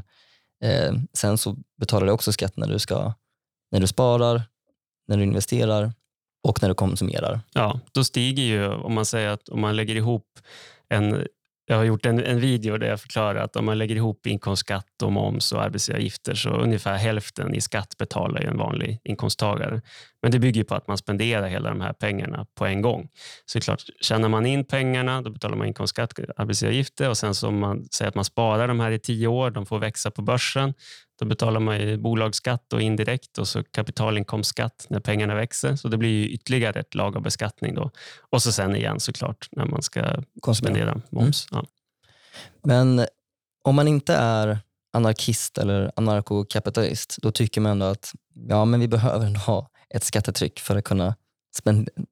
eh, 0.64 0.93
sen 1.12 1.38
så 1.38 1.57
betalar 1.81 2.07
du 2.07 2.12
också 2.12 2.33
skatt 2.33 2.57
när 2.57 2.69
du, 2.69 2.78
ska, 2.78 3.12
när 3.71 3.81
du 3.81 3.87
sparar, 3.87 4.43
när 5.09 5.17
du 5.17 5.23
investerar 5.23 5.93
och 6.43 6.62
när 6.62 6.69
du 6.69 6.75
konsumerar. 6.75 7.40
Ja, 7.52 7.81
då 7.93 8.05
stiger 8.05 8.43
ju, 8.43 8.69
om 8.69 8.95
man 8.95 9.05
säger 9.05 9.28
att 9.28 9.49
om 9.49 9.61
man 9.61 9.76
lägger 9.76 9.97
ihop 9.97 10.26
en 10.88 11.26
jag 11.70 11.76
har 11.76 11.84
gjort 11.84 12.06
en, 12.06 12.25
en 12.25 12.40
video 12.40 12.78
där 12.78 12.87
jag 12.87 13.00
förklarar 13.00 13.40
att 13.40 13.56
om 13.56 13.64
man 13.64 13.78
lägger 13.78 13.96
ihop 13.96 14.26
inkomstskatt 14.26 15.02
och 15.02 15.12
moms 15.12 15.52
och 15.52 15.62
arbetsgivaravgifter 15.62 16.34
så 16.34 16.50
ungefär 16.50 16.96
hälften 16.96 17.54
i 17.54 17.60
skatt 17.60 17.96
betalar 17.98 18.40
ju 18.40 18.46
en 18.46 18.58
vanlig 18.58 19.00
inkomsttagare. 19.04 19.80
Men 20.22 20.30
det 20.30 20.38
bygger 20.38 20.64
på 20.64 20.75
att 20.75 20.88
man 20.88 20.98
spenderar 20.98 21.48
hela 21.48 21.68
de 21.68 21.80
här 21.80 21.92
pengarna 21.92 22.46
på 22.54 22.66
en 22.66 22.82
gång. 22.82 23.08
Så 23.46 23.58
det 23.58 23.62
är 23.62 23.64
klart, 23.64 23.82
tjänar 24.00 24.28
man 24.28 24.46
in 24.46 24.64
pengarna 24.64 25.22
då 25.22 25.30
betalar 25.30 25.56
man 25.56 25.66
inkomstskatt 25.66 26.18
arbetsgivaravgifter 26.37 27.08
och 27.08 27.18
sen 27.18 27.34
så 27.34 27.50
man 27.50 27.88
säger 27.90 28.08
att 28.08 28.14
man 28.14 28.25
sparar 28.25 28.68
de 28.68 28.80
här 28.80 28.90
i 28.90 28.98
tio 28.98 29.26
år, 29.26 29.50
de 29.50 29.66
får 29.66 29.78
växa 29.78 30.10
på 30.10 30.22
börsen, 30.22 30.75
då 31.18 31.26
betalar 31.26 31.60
man 31.60 31.80
ju 31.80 31.96
bolagsskatt 31.96 32.72
och 32.72 32.82
indirekt 32.82 33.38
och 33.38 33.48
så 33.48 33.64
kapitalinkomstskatt 33.64 34.87
när 34.90 35.00
pengarna 35.00 35.34
växer. 35.34 35.76
Så 35.76 35.88
det 35.88 35.96
blir 35.96 36.10
ju 36.10 36.28
ytterligare 36.28 36.80
ett 36.80 36.94
lag 36.94 37.16
av 37.16 37.22
beskattning. 37.22 37.75
Då. 37.75 37.90
Och 38.30 38.42
så 38.42 38.52
sen 38.52 38.76
igen 38.76 39.00
såklart 39.00 39.48
när 39.52 39.64
man 39.64 39.82
ska 39.82 40.22
spendera 40.54 41.00
moms. 41.10 41.46
Mm. 41.52 41.64
Ja. 41.64 41.68
Men 42.62 43.06
om 43.62 43.75
man 43.75 43.88
inte 43.88 44.14
är 44.14 44.58
anarkist 44.92 45.58
eller 45.58 45.92
anarkokapitalist, 45.96 47.16
då 47.22 47.30
tycker 47.30 47.60
man 47.60 47.72
ändå 47.72 47.87
att 47.87 48.12
ja, 48.48 48.64
men 48.64 48.80
vi 48.80 48.88
behöver 48.88 49.34
ha 49.34 49.70
ett 49.95 50.04
skattetryck 50.04 50.61
för 50.61 50.76
att 50.76 50.85
kunna 50.85 51.14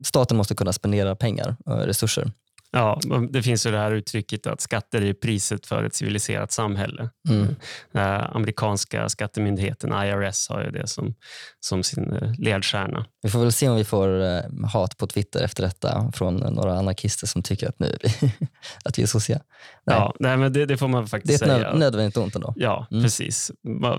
staten 0.05 0.37
måste 0.37 0.55
kunna 0.55 0.73
spendera 0.73 1.17
pengar 1.17 1.57
och 1.65 1.79
resurser. 1.79 2.33
Ja, 2.77 3.01
det 3.31 3.43
finns 3.43 3.67
ju 3.67 3.71
det 3.71 3.79
här 3.79 3.93
uttrycket 3.93 4.47
att 4.47 4.61
skatter 4.61 5.03
är 5.03 5.13
priset 5.13 5.67
för 5.67 5.85
ett 5.85 5.95
civiliserat 5.95 6.53
samhälle. 6.53 7.11
Mm. 7.29 7.57
Den 7.93 8.21
amerikanska 8.21 9.09
skattemyndigheten 9.09 9.93
IRS 9.93 10.49
har 10.49 10.65
ju 10.65 10.71
det 10.71 10.87
som, 10.87 11.15
som 11.61 11.83
sin 11.83 12.13
eh, 12.13 12.33
ledstjärna. 12.39 13.07
Vi 13.23 13.31
får 13.31 13.39
väl 13.39 13.53
se 13.53 13.69
om 13.69 13.77
vi 13.77 13.85
får 13.85 14.23
eh, 14.23 14.41
hat 14.73 14.97
på 14.97 15.07
Twitter 15.07 15.45
efter 15.45 15.63
detta 15.63 16.13
från 16.15 16.37
några 16.37 16.79
anarkister 16.79 17.27
som 17.27 17.43
tycker 17.43 17.69
att, 17.69 17.79
nu, 17.79 17.99
att 18.85 18.99
vi 18.99 19.03
är 19.03 19.07
sociala. 19.07 19.43
Nej. 19.87 19.97
Ja, 19.97 20.15
nej, 20.21 20.37
men 20.37 20.53
det, 20.53 20.67
det, 20.67 20.77
får 20.77 20.89
man 20.89 21.07
faktiskt 21.07 21.39
säga. 21.39 21.59
Det 21.59 21.65
är 21.65 21.73
ett 21.73 21.79
nödvändigt 21.79 22.17
ont 22.17 22.35
ändå. 22.35 22.55
Ja, 22.57 22.87
mm. 22.91 23.03
precis. 23.03 23.53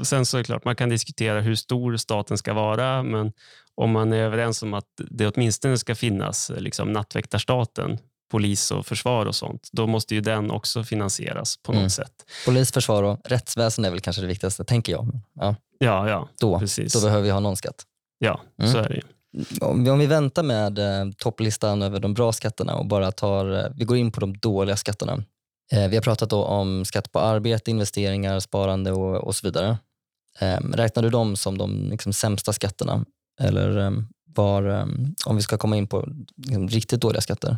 Sen 0.04 0.26
så 0.26 0.38
är 0.38 0.40
det 0.40 0.46
klart, 0.46 0.66
man 0.66 0.76
kan 0.76 0.90
diskutera 0.90 1.42
hur 1.42 1.56
stor 1.56 1.98
staten 1.98 2.38
ska 2.38 2.54
vara, 2.54 3.04
men 3.04 3.32
om 3.76 3.92
man 3.92 4.14
är 4.14 4.18
överens 4.18 4.64
om 4.64 4.74
att 4.74 4.88
det 4.98 5.28
åtminstone 5.28 5.78
ska 5.78 5.96
finnas 5.96 6.52
liksom, 6.58 6.94
nattväktarstaten 6.94 7.98
polis 8.32 8.72
och 8.72 8.86
försvar 8.86 9.26
och 9.26 9.36
sånt, 9.36 9.70
då 9.72 9.88
måste 9.88 10.16
ju 10.16 10.22
den 10.22 10.52
också 10.52 10.84
finansieras 10.84 11.58
på 11.58 11.72
något 11.72 11.80
mm. 11.80 11.90
sätt. 11.90 12.14
Polis, 12.46 12.72
försvar 12.72 13.04
och 13.04 13.20
rättsväsen 13.24 13.86
är 13.86 13.90
väl 13.90 14.00
kanske 14.00 14.22
det 14.22 14.28
viktigaste, 14.28 14.64
tänker 14.64 14.92
jag. 14.92 15.22
Ja, 15.34 15.56
ja, 15.80 16.10
ja 16.10 16.30
då, 16.40 16.60
precis. 16.60 16.94
då 16.94 17.02
behöver 17.02 17.24
vi 17.24 17.30
ha 17.30 17.40
någon 17.40 17.58
skatt. 17.58 17.84
Ja, 18.20 18.42
mm. 18.60 18.72
så 18.72 18.78
är 18.78 18.90
det 18.90 18.96
ju. 18.96 19.02
Om 19.62 20.00
vi, 20.00 20.06
väntar 20.06 20.44
med 20.44 20.80
eh, 20.80 21.12
topplistan 21.18 21.82
över 21.82 22.00
de 22.00 22.14
bra 22.14 22.32
skatterna 22.32 22.76
och 22.76 22.86
bara 22.86 23.12
tar, 23.12 23.60
eh, 23.60 23.72
vi 23.76 23.86
går 23.86 23.98
in 23.98 24.12
på 24.12 24.20
de 24.20 24.38
dåliga 24.38 24.78
skatterna. 24.78 25.24
Eh, 25.72 25.88
vi 25.88 25.96
har 25.96 26.04
pratat 26.04 26.34
om 26.34 26.86
skatt 26.86 27.12
på 27.12 27.20
arbete, 27.20 27.72
investeringar, 27.72 28.40
sparande 28.40 28.92
och, 28.92 29.16
och 29.16 29.36
så 29.36 29.48
vidare. 29.48 29.78
Eh, 30.40 30.60
räknar 30.74 31.04
du 31.04 31.10
dem 31.10 31.36
som 31.36 31.58
de 31.58 31.90
liksom, 31.90 32.14
sämsta 32.14 32.54
skatterna? 32.54 33.06
Eller 33.42 33.78
eh, 33.78 33.92
var, 34.36 34.70
eh, 34.70 34.86
om 35.26 35.36
vi 35.36 35.42
ska 35.42 35.58
komma 35.58 35.78
in 35.78 35.88
på 35.88 36.10
liksom, 36.38 36.68
riktigt 36.68 37.02
dåliga 37.02 37.22
skatter? 37.22 37.58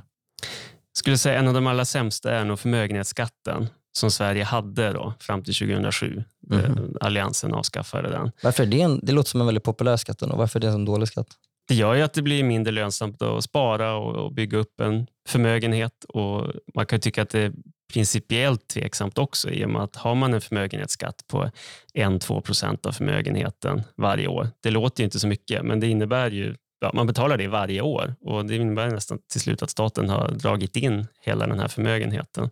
Skulle 0.94 1.18
säga 1.18 1.40
en 1.40 1.48
av 1.48 1.54
de 1.54 1.68
allra 1.68 1.86
sämsta 1.86 2.32
är 2.32 2.46
nog 2.46 2.60
förmögenhetsskatten 2.60 3.68
som 3.92 4.12
Sverige 4.12 4.44
hade 4.44 4.94
då, 4.94 5.14
fram 5.20 5.44
till 5.44 5.54
2007. 5.54 6.24
Mm. 6.52 6.98
Alliansen 7.02 7.54
avskaffade 7.54 8.10
den. 8.10 8.32
Varför 8.44 8.64
är 8.64 8.68
det, 8.68 8.82
en, 8.82 9.00
det 9.04 9.12
låter 9.12 9.30
som 9.30 9.42
en 9.42 9.48
väldigt 9.48 9.64
populär 9.64 9.98
skatt. 9.98 10.22
Och 10.22 10.38
varför 10.38 10.60
är 10.60 10.62
det 10.62 10.68
en 10.68 10.86
dålig 10.86 11.08
skatt? 11.08 11.28
Det 11.68 11.76
gör 11.76 11.96
ju 11.96 12.02
att 12.02 12.14
det 12.14 12.22
blir 12.22 12.44
mindre 12.44 12.74
lönsamt 12.74 13.22
att 13.22 13.44
spara 13.44 13.96
och, 13.96 14.16
och 14.16 14.34
bygga 14.34 14.58
upp 14.58 14.82
en 14.82 15.08
förmögenhet. 15.28 16.04
Och 16.10 16.48
man 16.76 16.86
kan 16.86 17.00
tycka 17.00 17.22
att 17.22 17.30
det 17.30 17.40
är 17.40 17.54
principiellt 17.94 18.68
tveksamt 18.68 19.18
också 19.18 19.50
i 19.50 19.66
och 19.66 19.70
med 19.70 19.82
att 19.82 19.96
har 19.96 20.16
man 20.16 20.34
en 20.34 20.42
förmögenhetsskatt 20.42 21.28
på 21.28 21.52
1-2 21.94 22.42
procent 22.42 22.86
av 22.86 22.92
förmögenheten 22.92 23.82
varje 23.98 24.28
år. 24.28 24.50
Det 24.64 24.72
låter 24.72 25.02
ju 25.02 25.06
inte 25.06 25.20
så 25.20 25.28
mycket, 25.28 25.66
men 25.66 25.80
det 25.80 25.88
innebär 25.88 26.32
ju 26.32 26.56
ja, 26.80 26.92
man 26.94 27.08
betalar 27.08 27.38
det 27.38 27.48
varje 27.48 27.82
år 27.82 28.16
och 28.22 28.46
det 28.46 28.56
innebär 28.56 28.90
nästan 28.90 29.20
till 29.32 29.42
slut 29.42 29.64
att 29.64 29.70
staten 29.70 30.10
har 30.10 30.32
dragit 30.32 30.76
in 30.76 31.08
hela 31.22 31.48
den 31.48 31.60
här 31.60 31.68
förmögenheten. 31.68 32.50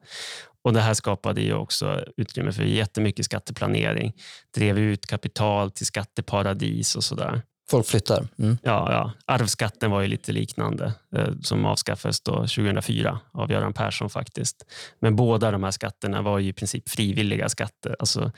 Och 0.61 0.73
Det 0.73 0.81
här 0.81 0.93
skapade 0.93 1.41
ju 1.41 1.53
också 1.53 2.03
utrymme 2.17 2.51
för 2.51 2.63
jättemycket 2.63 3.25
skatteplanering. 3.25 4.13
Drev 4.55 4.79
ut 4.79 5.05
kapital 5.05 5.71
till 5.71 5.85
skatteparadis 5.85 6.95
och 6.95 7.03
sådär. 7.03 7.41
Folk 7.69 7.87
flyttar. 7.87 8.27
Mm. 8.39 8.57
Ja, 8.63 8.91
ja, 8.91 9.11
arvsskatten 9.25 9.91
var 9.91 10.01
ju 10.01 10.07
lite 10.07 10.31
liknande 10.31 10.93
eh, 11.15 11.29
som 11.41 11.65
avskaffades 11.65 12.21
då 12.21 12.33
2004 12.33 13.19
av 13.31 13.51
Göran 13.51 13.73
Persson 13.73 14.09
faktiskt. 14.09 14.65
Men 14.99 15.15
båda 15.15 15.51
de 15.51 15.63
här 15.63 15.71
skatterna 15.71 16.21
var 16.21 16.39
ju 16.39 16.49
i 16.49 16.53
princip 16.53 16.89
frivilliga 16.89 17.49
skatter. 17.49 17.95
Alltså, 17.99 18.31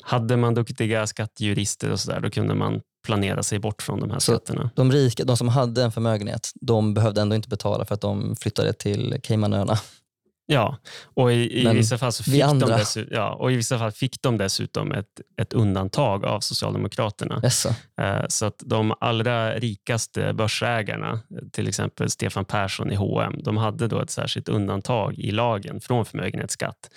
hade 0.00 0.36
man 0.36 0.54
duktiga 0.54 1.06
skattejurister 1.06 1.92
och 1.92 2.00
så 2.00 2.10
där, 2.10 2.20
då 2.20 2.30
kunde 2.30 2.54
man 2.54 2.80
planera 3.02 3.42
sig 3.42 3.58
bort 3.58 3.82
från 3.82 4.00
de 4.00 4.10
här 4.10 4.18
så 4.18 4.32
skatterna. 4.32 4.70
De 4.76 4.92
rika, 4.92 5.24
de 5.24 5.36
som 5.36 5.48
hade 5.48 5.82
en 5.82 5.92
förmögenhet, 5.92 6.50
de 6.54 6.94
behövde 6.94 7.20
ändå 7.20 7.36
inte 7.36 7.48
betala 7.48 7.84
för 7.84 7.94
att 7.94 8.00
de 8.00 8.36
flyttade 8.36 8.72
till 8.72 9.20
Caymanöarna. 9.22 9.78
Ja, 10.52 10.76
och 11.14 11.32
i, 11.32 11.60
i 11.60 11.72
vissa 11.72 11.98
fall 11.98 12.12
fick 12.12 12.42
de 12.42 12.58
dessutom, 12.58 13.16
ja, 13.16 13.34
och 13.34 13.52
i 13.52 13.56
vissa 13.56 13.78
fall 13.78 13.92
fick 13.92 14.22
de 14.22 14.38
dessutom 14.38 14.92
ett, 14.92 15.20
ett 15.40 15.52
undantag 15.52 16.24
av 16.24 16.40
Socialdemokraterna. 16.40 17.40
Yes. 17.44 17.66
Eh, 18.00 18.24
så 18.28 18.46
att 18.46 18.62
de 18.66 18.94
allra 19.00 19.54
rikaste 19.54 20.32
börsägarna, 20.32 21.20
till 21.52 21.68
exempel 21.68 22.10
Stefan 22.10 22.44
Persson 22.44 22.92
i 22.92 22.94
H&M, 22.94 23.34
de 23.44 23.56
hade 23.56 23.88
då 23.88 24.00
ett 24.00 24.10
särskilt 24.10 24.48
undantag 24.48 25.18
i 25.18 25.30
lagen 25.30 25.80
från 25.80 26.04
förmögenhetsskatt 26.04 26.90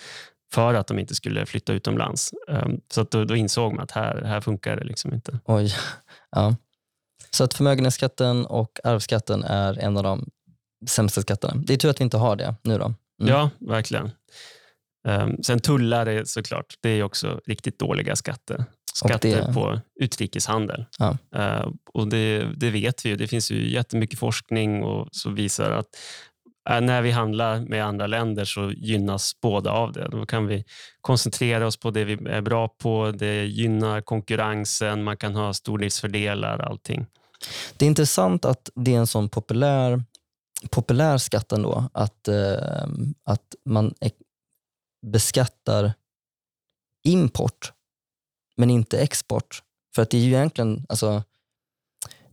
för 0.54 0.74
att 0.74 0.86
de 0.86 0.98
inte 0.98 1.14
skulle 1.14 1.46
flytta 1.46 1.72
utomlands. 1.72 2.34
Um, 2.48 2.80
så 2.90 3.00
att 3.00 3.10
då, 3.10 3.24
då, 3.24 3.36
insåg 3.36 3.72
man 3.72 3.84
att 3.84 3.90
här, 3.90 4.22
här 4.22 4.40
funkar 4.40 4.76
det 4.76 4.84
liksom 4.84 5.14
inte. 5.14 5.38
Oj, 5.44 5.74
ja. 6.30 6.56
Så 7.30 7.44
att 7.44 7.54
förmögenhetsskatten 7.54 8.46
och 8.46 8.80
arvsskatten 8.84 9.44
är 9.44 9.78
en 9.78 9.96
av 9.96 10.02
de 10.02 10.30
sämsta 10.88 11.22
skatterna. 11.22 11.62
Det 11.66 11.72
är 11.72 11.76
tur 11.76 11.90
att 11.90 12.00
vi 12.00 12.04
inte 12.04 12.16
har 12.16 12.36
det 12.36 12.54
nu 12.62 12.78
då. 12.78 12.84
Mm. 12.84 12.96
Ja, 13.16 13.50
verkligen. 13.60 14.10
Um, 15.08 15.42
sen 15.42 15.60
tullar 15.60 16.06
är 16.06 16.24
såklart, 16.24 16.74
det 16.80 16.88
är 16.88 17.02
också 17.02 17.40
riktigt 17.46 17.78
dåliga 17.78 18.16
skatter. 18.16 18.64
Skatter 18.94 19.46
det... 19.46 19.52
på 19.52 19.80
utrikeshandel. 20.00 20.84
Ja. 20.98 21.18
Uh, 21.36 21.72
och 21.94 22.08
det, 22.08 22.44
det, 22.56 22.70
vet 22.70 23.06
vi 23.06 23.08
ju. 23.08 23.16
Det 23.16 23.28
finns 23.28 23.50
ju 23.50 23.70
jättemycket 23.70 24.18
forskning 24.18 24.82
och 24.82 25.08
som 25.12 25.34
visar 25.34 25.70
att 25.70 25.88
Äh, 26.70 26.80
när 26.80 27.02
vi 27.02 27.10
handlar 27.10 27.60
med 27.60 27.84
andra 27.84 28.06
länder 28.06 28.44
så 28.44 28.72
gynnas 28.72 29.40
båda 29.40 29.70
av 29.70 29.92
det. 29.92 30.08
Då 30.08 30.26
kan 30.26 30.46
vi 30.46 30.64
koncentrera 31.00 31.66
oss 31.66 31.76
på 31.76 31.90
det 31.90 32.04
vi 32.04 32.12
är 32.12 32.40
bra 32.40 32.68
på. 32.68 33.10
Det 33.10 33.44
gynnar 33.44 34.00
konkurrensen, 34.00 35.04
man 35.04 35.16
kan 35.16 35.34
ha 35.34 35.54
stordriftsfördelar, 35.54 36.58
allting. 36.58 37.06
Det 37.76 37.84
är 37.84 37.86
intressant 37.86 38.44
att 38.44 38.70
det 38.74 38.94
är 38.94 38.98
en 38.98 39.06
sån 39.06 39.28
populär, 39.28 40.02
populär 40.70 41.18
skatt 41.18 41.52
ändå, 41.52 41.90
att, 41.92 42.28
eh, 42.28 42.86
att 43.24 43.54
man 43.64 43.94
e-, 44.00 44.10
beskattar 45.06 45.92
import 47.04 47.72
men 48.56 48.70
inte 48.70 49.00
export. 49.00 49.62
För 49.94 50.02
att 50.02 50.10
det 50.10 50.16
är 50.16 50.20
ju 50.20 50.34
egentligen, 50.34 50.86
alltså, 50.88 51.22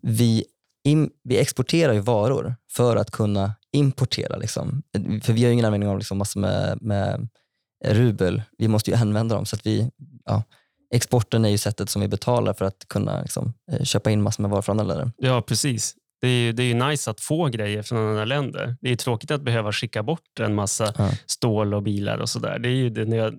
vi, 0.01 0.45
in, 0.83 1.11
vi 1.23 1.38
exporterar 1.38 1.93
ju 1.93 2.00
varor 2.00 2.55
för 2.71 2.95
att 2.95 3.11
kunna 3.11 3.53
importera. 3.71 4.37
Liksom. 4.37 4.83
För 5.23 5.33
vi 5.33 5.41
har 5.41 5.47
ju 5.47 5.53
ingen 5.53 5.65
användning 5.65 5.89
av 5.89 5.97
liksom 5.97 6.17
massor 6.17 6.39
med, 6.39 6.81
med 6.81 7.27
rubel. 7.85 8.41
Vi 8.57 8.67
måste 8.67 8.91
ju 8.91 8.97
använda 8.97 9.35
dem. 9.35 9.45
så 9.45 9.55
att 9.55 9.65
vi, 9.65 9.89
ja, 10.25 10.43
Exporten 10.93 11.45
är 11.45 11.49
ju 11.49 11.57
sättet 11.57 11.89
som 11.89 12.01
vi 12.01 12.07
betalar 12.07 12.53
för 12.53 12.65
att 12.65 12.87
kunna 12.87 13.21
liksom, 13.21 13.53
eh, 13.71 13.83
köpa 13.83 14.11
in 14.11 14.21
massor 14.21 14.41
med 14.41 14.51
varor 14.51 14.61
från 14.61 14.79
andra 14.79 14.95
länder. 14.95 15.11
Ja, 15.17 15.41
precis. 15.41 15.95
Det 16.21 16.27
är, 16.27 16.41
ju, 16.41 16.51
det 16.51 16.63
är 16.63 16.67
ju 16.67 16.73
nice 16.73 17.11
att 17.11 17.21
få 17.21 17.47
grejer 17.47 17.81
från 17.81 17.97
andra 17.97 18.25
länder. 18.25 18.75
Det 18.81 18.91
är 18.91 18.95
tråkigt 18.95 19.31
att 19.31 19.41
behöva 19.41 19.71
skicka 19.71 20.03
bort 20.03 20.39
en 20.39 20.55
massa 20.55 20.93
ja. 20.97 21.11
stål 21.25 21.73
och 21.73 21.83
bilar 21.83 22.17
och 22.17 22.29
sådär. 22.29 22.59
Det 22.59 22.69
är 22.69 22.73
ju 22.73 22.87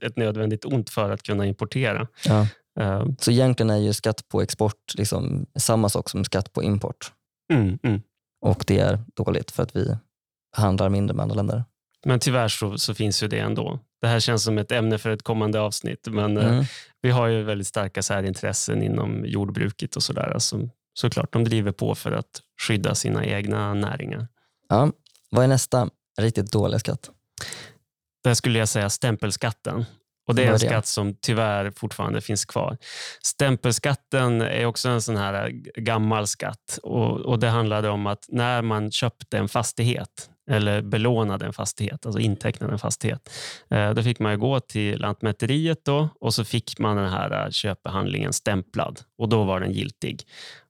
ett 0.03 0.17
nödvändigt 0.17 0.65
ont 0.65 0.91
för 0.91 1.11
att 1.11 1.23
kunna 1.23 1.47
importera. 1.47 2.07
Ja. 2.25 2.47
Uh. 2.81 3.07
Så 3.19 3.31
egentligen 3.31 3.71
är 3.71 3.77
ju 3.77 3.93
skatt 3.93 4.29
på 4.29 4.43
export 4.43 4.95
liksom 4.95 5.47
samma 5.57 5.89
sak 5.89 6.11
som 6.11 6.25
skatt 6.25 6.53
på 6.53 6.63
import. 6.63 7.13
Mm, 7.53 7.79
mm. 7.83 8.03
Och 8.41 8.65
det 8.67 8.79
är 8.79 8.99
dåligt 9.17 9.51
för 9.51 9.63
att 9.63 9.77
vi 9.77 9.97
handlar 10.53 10.89
mindre 10.89 11.17
med 11.17 11.23
andra 11.23 11.35
länder. 11.35 11.65
Men 12.05 12.21
tyvärr 12.21 12.49
så, 12.49 12.79
så, 12.79 12.95
finns 12.95 13.23
ju 13.23 13.29
det 13.29 13.39
ändå. 13.39 13.81
Det 14.01 14.07
här 14.07 14.21
känns 14.21 14.45
som 14.45 14.59
ett 14.59 14.73
ämne 14.73 14.99
för 14.99 15.11
ett 15.11 15.23
kommande 15.23 15.61
avsnitt, 15.61 16.09
men 16.11 16.37
eh, 16.37 16.53
mm. 16.53 16.65
vi 17.03 17.11
har 17.11 17.27
ju 17.27 17.43
väldigt 17.43 17.67
starka 17.67 18.03
särintressen 18.03 18.83
inom 18.83 19.25
jordbruket 19.27 19.97
och 19.97 20.03
sådär. 20.03 20.31
Alltså, 20.35 20.69
såklart, 20.95 21.33
de 21.33 21.45
driver 21.45 21.73
på 21.73 21.95
för 21.95 22.13
att 22.13 22.41
skydda 22.61 22.95
sina 22.95 23.25
egna 23.27 23.75
näringar. 23.75 24.29
Ja. 24.69 24.91
Vad 25.31 25.45
är 25.45 25.49
nästa 25.49 25.89
riktigt 26.19 26.53
dåliga 26.53 26.79
skatt? 26.79 27.11
Där 28.25 28.35
skulle 28.35 28.59
jag 28.59 28.69
säga 28.69 28.91
stämpelskatten. 28.91 29.85
Och 30.29 30.35
Det 30.35 30.45
är 30.45 30.53
en 30.53 30.59
skatt 30.59 30.87
som 30.87 31.15
tyvärr 31.15 31.71
fortfarande 31.71 32.21
finns 32.21 32.45
kvar. 32.45 32.77
Stämpelskatten 33.23 34.41
är 34.41 34.67
också 34.67 34.89
en 34.89 35.03
sån 35.03 35.17
här 35.17 35.49
gammal 35.81 36.27
skatt. 36.27 36.79
Och, 36.83 37.21
och 37.21 37.39
Det 37.39 37.49
handlade 37.49 37.89
om 37.89 38.07
att 38.07 38.25
när 38.29 38.63
man 38.63 38.91
köpte 38.91 39.39
en 39.39 39.49
fastighet 39.49 40.31
eller 40.51 40.83
belånade 40.83 41.47
en 41.47 41.53
fastighet, 41.53 42.07
alltså 42.07 42.21
intecknade 42.21 42.73
en 42.73 42.79
fastighet. 42.79 43.31
Eh, 43.71 43.91
då 43.91 44.03
fick 44.03 44.19
man 44.19 44.39
gå 44.39 44.61
till 44.61 45.01
Lantmäteriet 45.01 45.85
då, 45.85 46.09
och 46.21 46.35
så 46.35 46.45
fick 46.45 46.79
man 46.79 46.97
den 46.97 47.09
här 47.09 47.45
eh, 47.45 47.51
köpehandlingen 47.51 48.33
stämplad 48.33 49.01
och 49.19 49.29
då 49.29 49.45
var 49.45 49.61
den 49.61 49.73
giltig. 49.73 50.23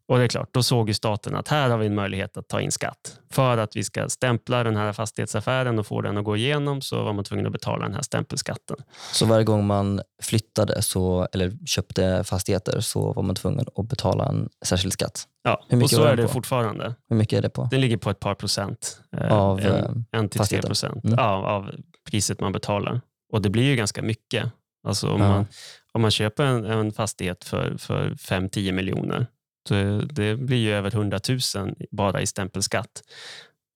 Och 0.09 0.19
det 0.19 0.25
är 0.25 0.29
klart, 0.29 0.49
då 0.53 0.63
såg 0.63 0.89
ju 0.89 0.95
staten 0.95 1.35
att 1.35 1.49
här 1.49 1.71
har 1.71 1.79
vi 1.79 1.87
en 1.87 1.95
möjlighet 1.95 2.37
att 2.37 2.49
ta 2.49 2.61
in 2.61 2.73
skatt. 2.73 3.19
För 3.31 3.59
att 3.59 3.77
vi 3.77 3.85
ska 3.85 4.09
stämpla 4.09 4.65
den 4.65 4.77
här 4.77 4.93
fastighetsaffären 4.93 5.79
och 5.79 5.87
få 5.87 6.01
den 6.01 6.19
att 6.19 6.25
gå 6.25 6.37
igenom 6.37 6.81
så 6.81 7.05
var 7.05 7.13
man 7.13 7.25
tvungen 7.25 7.47
att 7.47 7.53
betala 7.53 7.85
den 7.85 7.95
här 7.95 8.03
stämpelskatten. 8.03 8.77
Så 9.13 9.27
varje 9.27 9.45
gång 9.45 9.67
man 9.67 10.01
flyttade 10.23 10.83
så, 10.83 11.29
eller 11.33 11.67
köpte 11.67 12.25
fastigheter 12.25 12.81
så 12.81 13.13
var 13.13 13.23
man 13.23 13.35
tvungen 13.35 13.67
att 13.77 13.89
betala 13.89 14.29
en 14.29 14.49
särskild 14.65 14.93
skatt? 14.93 15.29
Ja, 15.43 15.65
och 15.83 15.91
så 15.91 16.05
är 16.05 16.17
det 16.17 16.23
på? 16.23 16.29
fortfarande. 16.29 16.95
Hur 17.09 17.17
mycket 17.17 17.39
är 17.39 17.43
det 17.43 17.51
på? 17.51 17.69
Den 17.71 17.81
ligger 17.81 17.97
på 17.97 18.11
ett 18.11 18.21
par 18.21 18.35
procent. 18.35 19.01
Eh, 19.17 19.33
av 19.33 19.61
en, 19.61 19.67
eh, 19.67 20.21
en 20.21 20.29
till 20.29 20.41
tre 20.41 20.63
procent 20.63 21.05
mm. 21.05 21.19
av, 21.19 21.45
av 21.45 21.71
priset 22.11 22.41
man 22.41 22.53
betalar. 22.53 23.01
Och 23.33 23.43
det 23.43 23.51
blir 23.51 23.65
ju 23.65 23.77
ganska 23.77 24.03
mycket. 24.03 24.53
Alltså 24.89 25.13
om, 25.13 25.21
ja. 25.21 25.29
man, 25.29 25.47
om 25.93 26.03
man 26.03 26.11
köper 26.11 26.45
en, 26.45 26.65
en 26.65 26.93
fastighet 26.93 27.45
för, 27.45 27.77
för 27.79 28.11
5-10 28.11 28.73
miljoner 28.73 29.27
det, 29.69 30.07
det 30.07 30.37
blir 30.37 30.59
ju 30.59 30.73
över 30.73 30.95
100 30.95 31.21
000 31.29 31.75
bara 31.91 32.21
i 32.21 32.27
stämpelskatt. 32.27 33.03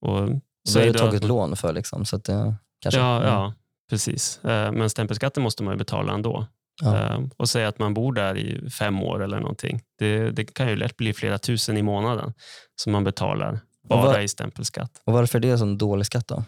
Och 0.00 0.28
så 0.68 0.78
är 0.78 0.86
det 0.86 0.98
tagit 0.98 1.24
lån 1.24 1.56
för. 1.56 1.72
Liksom, 1.72 2.04
så 2.04 2.16
det, 2.16 2.54
kanske, 2.80 3.00
ja, 3.00 3.16
mm. 3.16 3.28
ja, 3.28 3.54
precis. 3.90 4.44
Eh, 4.44 4.72
men 4.72 4.90
stämpelskatten 4.90 5.42
måste 5.42 5.62
man 5.62 5.74
ju 5.74 5.78
betala 5.78 6.14
ändå. 6.14 6.46
Ja. 6.82 6.96
Eh, 6.96 7.20
och 7.36 7.48
säga 7.48 7.68
att 7.68 7.78
man 7.78 7.94
bor 7.94 8.12
där 8.12 8.38
i 8.38 8.70
fem 8.70 9.02
år 9.02 9.22
eller 9.22 9.40
någonting. 9.40 9.80
Det, 9.98 10.30
det 10.30 10.44
kan 10.44 10.68
ju 10.68 10.76
lätt 10.76 10.96
bli 10.96 11.12
flera 11.12 11.38
tusen 11.38 11.76
i 11.76 11.82
månaden 11.82 12.32
som 12.76 12.92
man 12.92 13.04
betalar 13.04 13.60
bara 13.88 14.06
var, 14.06 14.20
i 14.20 14.28
stämpelskatt. 14.28 15.02
Och 15.04 15.12
Varför 15.12 15.38
är 15.38 15.42
det 15.42 15.50
en 15.50 15.58
sån 15.58 15.78
dålig 15.78 16.06
skatt 16.06 16.28
då? 16.28 16.44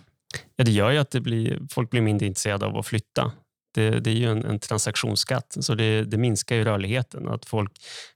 Ja, 0.57 0.64
det 0.64 0.71
gör 0.71 0.90
ju 0.90 0.99
att 0.99 1.11
det 1.11 1.21
blir, 1.21 1.61
folk 1.71 1.90
blir 1.90 2.00
mindre 2.00 2.26
intresserade 2.26 2.66
av 2.66 2.76
att 2.76 2.87
flytta. 2.87 3.33
Det, 3.79 4.01
det 4.01 4.11
är 4.11 4.15
ju 4.15 4.31
en, 4.31 4.45
en 4.45 4.59
transaktionsskatt, 4.59 5.57
så 5.61 5.75
det, 5.75 6.05
det, 6.05 6.17
minskar 6.17 6.57
ju 6.57 6.65
rörligheten. 6.65 7.29
Att 7.29 7.45
folk 7.45 7.73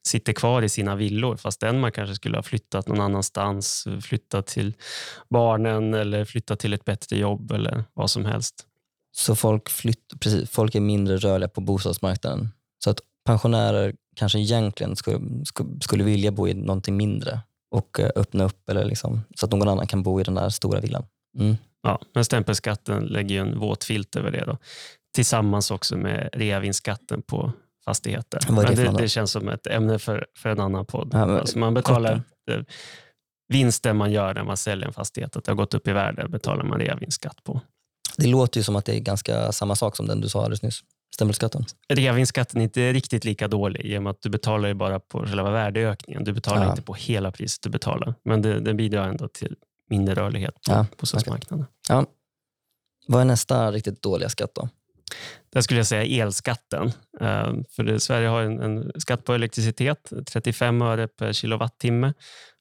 sitter 0.06 0.32
kvar 0.32 0.62
i 0.62 0.68
sina 0.68 0.96
villor 0.96 1.36
fastän 1.36 1.80
man 1.80 1.92
kanske 1.92 2.14
skulle 2.14 2.36
ha 2.36 2.42
flyttat 2.42 2.88
någon 2.88 3.00
annanstans, 3.00 3.86
flyttat 4.02 4.46
till 4.46 4.74
barnen 5.30 5.94
eller 5.94 6.24
flyttat 6.24 6.58
till 6.58 6.72
ett 6.72 6.84
bättre 6.84 7.18
jobb 7.18 7.52
eller 7.52 7.84
vad 7.94 8.10
som 8.10 8.24
helst. 8.24 8.66
Så 9.16 9.36
folk, 9.36 9.70
flytt, 9.70 10.12
precis, 10.20 10.50
folk 10.50 10.74
är 10.74 10.80
mindre 10.80 11.16
rörliga 11.16 11.48
på 11.48 11.60
bostadsmarknaden. 11.60 12.48
Så 12.84 12.90
att 12.90 13.00
pensionärer 13.24 13.94
kanske 14.16 14.38
egentligen 14.38 14.96
skulle, 14.96 15.20
skulle 15.80 16.04
vilja 16.04 16.32
bo 16.32 16.48
i 16.48 16.54
någonting 16.54 16.96
mindre 16.96 17.40
och 17.70 18.00
eh, 18.00 18.10
öppna 18.16 18.44
upp 18.44 18.70
eller 18.70 18.84
liksom, 18.84 19.20
så 19.36 19.46
att 19.46 19.52
någon 19.52 19.68
annan 19.68 19.86
kan 19.86 20.02
bo 20.02 20.20
i 20.20 20.24
den 20.24 20.34
där 20.34 20.48
stora 20.48 20.80
villan. 20.80 21.04
Mm. 21.38 21.56
Ja, 21.82 22.00
men 22.14 22.24
stämpelskatten 22.24 23.04
lägger 23.04 23.34
ju 23.34 23.40
en 23.40 23.58
våt 23.58 23.84
filt 23.84 24.16
över 24.16 24.30
det. 24.30 24.44
Då 24.44 24.58
tillsammans 25.14 25.70
också 25.70 25.96
med 25.96 26.30
reavinstskatten 26.32 27.22
på 27.22 27.52
fastigheter. 27.84 28.40
Det, 28.48 28.74
det, 28.74 28.94
det, 28.98 29.08
känns 29.08 29.30
som 29.30 29.48
ett 29.48 29.66
ämne 29.66 29.98
för, 29.98 30.26
för 30.36 30.48
en 30.48 30.60
annan 30.60 30.86
podd. 30.86 31.10
Ja, 31.12 31.26
men, 31.26 31.36
alltså 31.36 31.58
man 31.58 31.74
betalar 31.74 32.22
kort. 32.46 32.66
vinsten 33.48 33.96
man 33.96 34.12
gör 34.12 34.34
när 34.34 34.44
man 34.44 34.56
säljer 34.56 34.86
en 34.86 34.92
fastighet, 34.92 35.36
att 35.36 35.44
det 35.44 35.50
har 35.50 35.56
gått 35.56 35.74
upp 35.74 35.88
i 35.88 35.92
värde, 35.92 36.28
betalar 36.28 36.64
man 36.64 36.78
reavinstskatt 36.78 37.44
på. 37.44 37.60
Det 38.16 38.26
låter 38.26 38.60
ju 38.60 38.64
som 38.64 38.76
att 38.76 38.84
det 38.84 38.96
är 38.96 39.00
ganska 39.00 39.52
samma 39.52 39.76
sak 39.76 39.96
som 39.96 40.06
den 40.06 40.20
du 40.20 40.28
sa 40.28 40.38
alldeles 40.38 40.62
nyss. 40.62 40.80
Stämpelskatten? 41.14 41.64
Reavinstskatten 41.88 42.60
är 42.60 42.64
inte 42.64 42.92
riktigt 42.92 43.24
lika 43.24 43.48
dålig 43.48 43.80
i 43.80 43.98
och 43.98 44.02
med 44.02 44.10
att 44.10 44.22
du 44.22 44.30
betalar 44.30 44.68
ju 44.68 44.74
bara 44.74 45.00
på 45.00 45.26
själva 45.26 45.50
värdeökningen. 45.50 46.24
Du 46.24 46.32
betalar 46.32 46.64
ja. 46.64 46.70
inte 46.70 46.82
på 46.82 46.94
hela 46.94 47.30
priset 47.30 47.62
du 47.62 47.70
betalar. 47.70 48.14
Men 48.24 48.42
det, 48.42 48.60
det 48.60 48.74
bidrar 48.74 49.08
ändå 49.08 49.28
till 49.28 49.56
mindre 49.90 50.14
rörlighet 50.14 50.54
på 50.54 50.72
ja, 50.72 50.86
bostadsmarknaden. 50.98 51.64
Okay. 51.64 51.96
Ja. 51.96 52.06
Vad 53.06 53.20
är 53.20 53.24
nästa 53.24 53.72
riktigt 53.72 54.02
dåliga 54.02 54.28
skatt 54.28 54.50
då? 54.54 54.68
Där 55.52 55.60
skulle 55.60 55.80
jag 55.80 55.86
säga 55.86 56.24
elskatten. 56.24 56.92
Ehm, 57.20 57.64
för 57.70 57.82
det, 57.82 58.00
Sverige 58.00 58.28
har 58.28 58.42
en, 58.42 58.60
en, 58.60 58.92
skatt 59.00 59.24
på 59.24 59.34
elektricitet, 59.34 60.12
35 60.26 60.82
öre 60.82 61.08
per 61.08 61.32
kilowattimme. 61.32 62.12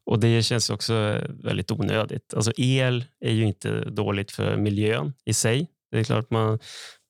Och 0.06 0.20
Det 0.20 0.44
känns 0.44 0.70
också 0.70 1.22
väldigt 1.30 1.72
onödigt. 1.72 2.34
Alltså 2.34 2.52
el 2.58 3.06
är 3.20 3.32
ju 3.32 3.46
inte 3.46 3.86
dåligt 3.86 4.32
för 4.32 4.58
miljön 4.58 5.14
i 5.26 5.34
sig. 5.34 5.68
Det 5.92 6.00
är 6.00 6.04
klart 6.04 6.32
man, 6.32 6.60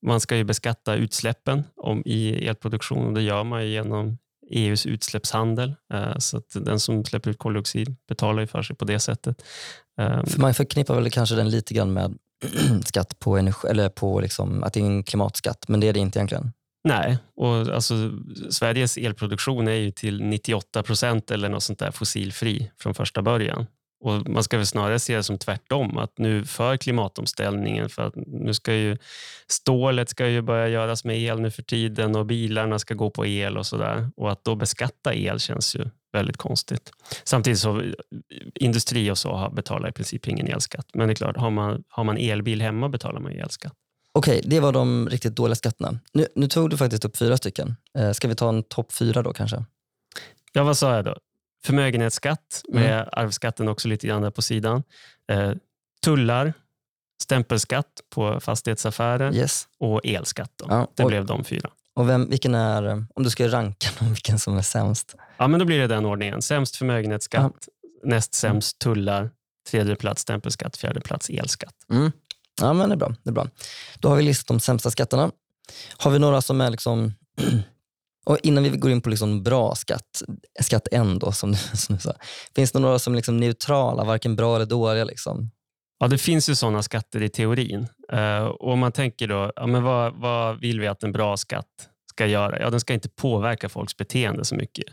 man 0.05 0.19
ska 0.19 0.37
ju 0.37 0.43
beskatta 0.43 0.95
utsläppen 0.95 1.63
om, 1.75 2.01
i 2.05 2.47
elproduktion 2.47 3.07
och 3.07 3.13
det 3.13 3.21
gör 3.21 3.43
man 3.43 3.67
genom 3.67 4.17
EUs 4.51 4.85
utsläppshandel. 4.85 5.75
Ehm, 5.93 6.19
så 6.19 6.37
att 6.37 6.49
den 6.53 6.79
som 6.79 7.05
släpper 7.05 7.29
ut 7.29 7.39
koldioxid 7.39 7.95
betalar 8.07 8.41
ju 8.41 8.47
för 8.47 8.61
sig 8.61 8.75
på 8.75 8.85
det 8.85 8.99
sättet. 8.99 9.43
Ehm. 9.97 10.25
För 10.25 10.41
man 10.41 10.53
förknippar 10.53 10.95
väl 10.95 11.11
kanske 11.11 11.35
den 11.35 11.49
lite 11.49 11.73
grann 11.73 11.93
med 11.93 12.17
skatt 12.85 13.19
på 13.19 13.37
energi, 13.37 13.67
eller 13.67 13.89
på 13.89 14.19
liksom, 14.19 14.63
att 14.63 14.73
det 14.73 14.79
är 14.79 14.85
en 14.85 15.03
klimatskatt, 15.03 15.67
men 15.67 15.79
det 15.79 15.87
är 15.87 15.93
det 15.93 15.99
inte 15.99 16.19
egentligen. 16.19 16.51
Nej, 16.83 17.17
och 17.35 17.55
alltså, 17.55 18.11
Sveriges 18.49 18.97
elproduktion 18.97 19.67
är 19.67 19.75
ju 19.75 19.91
till 19.91 20.23
98 20.23 20.83
procent 20.83 21.31
eller 21.31 21.49
något 21.49 21.63
sånt 21.63 21.79
där 21.79 21.91
fossilfri 21.91 22.71
från 22.77 22.93
första 22.93 23.21
början. 23.21 23.65
Och 24.01 24.29
Man 24.29 24.43
ska 24.43 24.57
väl 24.57 24.65
snarare 24.65 24.99
se 24.99 25.15
det 25.15 25.23
som 25.23 25.37
tvärtom, 25.37 25.97
att 25.97 26.17
nu 26.17 26.45
för 26.45 26.77
klimatomställningen, 26.77 27.89
för 27.89 28.07
att 28.07 28.13
nu 28.15 28.53
ska 28.53 28.73
ju 28.73 28.97
stålet 29.47 30.09
ska 30.09 30.27
ju 30.27 30.41
börja 30.41 30.67
göras 30.67 31.05
med 31.05 31.19
el 31.19 31.39
nu 31.39 31.51
för 31.51 31.63
tiden 31.63 32.15
och 32.15 32.25
bilarna 32.25 32.79
ska 32.79 32.93
gå 32.93 33.09
på 33.09 33.25
el 33.25 33.57
och 33.57 33.65
sådär. 33.65 34.09
Och 34.15 34.31
att 34.31 34.43
då 34.43 34.55
beskatta 34.55 35.13
el 35.13 35.39
känns 35.39 35.75
ju 35.75 35.89
väldigt 36.13 36.37
konstigt. 36.37 36.91
Samtidigt 37.23 37.59
så 37.59 37.83
industri 38.55 39.11
och 39.11 39.17
så 39.17 39.49
betalar 39.53 39.89
i 39.89 39.91
princip 39.91 40.27
ingen 40.27 40.47
elskatt. 40.47 40.87
Men 40.93 41.07
det 41.07 41.13
är 41.13 41.15
klart, 41.15 41.37
har 41.37 41.49
man, 41.49 41.83
har 41.89 42.03
man 42.03 42.17
elbil 42.17 42.61
hemma 42.61 42.89
betalar 42.89 43.19
man 43.19 43.31
elskatt. 43.31 43.73
Okej, 44.13 44.41
det 44.45 44.59
var 44.59 44.71
de 44.71 45.09
riktigt 45.09 45.35
dåliga 45.35 45.55
skatterna. 45.55 45.99
Nu, 46.13 46.27
nu 46.35 46.47
tog 46.47 46.69
du 46.69 46.77
faktiskt 46.77 47.05
upp 47.05 47.17
fyra 47.17 47.37
stycken. 47.37 47.75
Eh, 47.97 48.11
ska 48.11 48.27
vi 48.27 48.35
ta 48.35 48.49
en 48.49 48.63
topp 48.63 48.93
fyra 48.93 49.21
då 49.23 49.33
kanske? 49.33 49.65
Ja, 50.53 50.63
vad 50.63 50.77
sa 50.77 50.95
jag 50.95 51.05
då? 51.05 51.17
Förmögenhetsskatt 51.65 52.61
med 52.69 52.93
mm. 52.93 53.09
arvsskatten 53.11 53.67
också 53.67 53.87
lite 53.87 54.07
grann 54.07 54.21
där 54.21 54.31
på 54.31 54.41
sidan. 54.41 54.83
Eh, 55.31 55.51
tullar, 56.03 56.53
stämpelskatt 57.21 58.01
på 58.09 58.39
fastighetsaffärer 58.39 59.35
yes. 59.35 59.67
och 59.79 60.01
elskatt. 60.03 60.51
Då. 60.55 60.65
Ja, 60.69 60.87
det 60.95 61.05
blev 61.05 61.25
de 61.25 61.43
fyra. 61.43 61.69
Och 61.95 62.09
vem, 62.09 62.29
vilken 62.29 62.55
är, 62.55 63.05
om 63.15 63.23
du 63.23 63.29
ska 63.29 63.47
ranka 63.47 63.87
någon, 63.99 64.09
vilken 64.13 64.39
som 64.39 64.57
är 64.57 64.61
sämst? 64.61 65.15
Ja, 65.37 65.47
men 65.47 65.59
då 65.59 65.65
blir 65.65 65.79
det 65.79 65.87
den 65.87 66.05
ordningen. 66.05 66.41
Sämst 66.41 66.75
förmögenhetsskatt, 66.75 67.67
ja. 67.67 68.09
näst 68.09 68.33
sämst 68.33 68.79
tullar, 68.79 69.31
tredje 69.69 69.95
plats 69.95 70.21
stämpelskatt, 70.21 70.77
fjärde 70.77 71.01
plats 71.01 71.29
elskatt. 71.29 71.75
Mm. 71.91 72.11
Ja, 72.61 72.73
men 72.73 72.89
det 72.89 72.95
är, 72.95 72.97
bra, 72.97 73.15
det 73.23 73.29
är 73.29 73.33
bra. 73.33 73.47
Då 73.99 74.09
har 74.09 74.15
vi 74.15 74.23
listat 74.23 74.47
de 74.47 74.59
sämsta 74.59 74.91
skatterna. 74.91 75.31
Har 75.97 76.11
vi 76.11 76.19
några 76.19 76.41
som 76.41 76.61
är 76.61 76.69
liksom 76.69 77.13
och 78.25 78.37
innan 78.43 78.63
vi 78.63 78.69
går 78.69 78.91
in 78.91 79.01
på 79.01 79.09
liksom 79.09 79.43
bra 79.43 79.75
skatt, 79.75 80.23
skatt 80.61 80.87
en 80.91 81.19
då, 81.19 81.31
som, 81.31 81.55
som 81.73 81.95
du 81.95 82.01
sa. 82.01 82.13
Finns 82.55 82.71
det 82.71 82.79
några 82.79 82.99
som 82.99 83.13
är 83.13 83.15
liksom 83.15 83.37
neutrala, 83.37 84.03
varken 84.03 84.35
bra 84.35 84.55
eller 84.55 84.65
dåliga? 84.65 85.03
Liksom? 85.03 85.51
Ja, 85.99 86.07
det 86.07 86.17
finns 86.17 86.49
ju 86.49 86.55
sådana 86.55 86.83
skatter 86.83 87.21
i 87.23 87.29
teorin. 87.29 87.87
Uh, 88.13 88.43
och 88.43 88.71
om 88.71 88.79
man 88.79 88.91
tänker 88.91 89.27
då, 89.27 89.51
ja, 89.55 89.67
men 89.67 89.83
vad, 89.83 90.13
vad 90.13 90.59
vill 90.59 90.79
vi 90.79 90.87
att 90.87 91.03
en 91.03 91.11
bra 91.11 91.37
skatt 91.37 91.67
ska 92.09 92.25
göra? 92.25 92.59
Ja, 92.59 92.69
den 92.69 92.79
ska 92.79 92.93
inte 92.93 93.09
påverka 93.09 93.69
folks 93.69 93.97
beteende 93.97 94.45
så 94.45 94.55
mycket. 94.55 94.85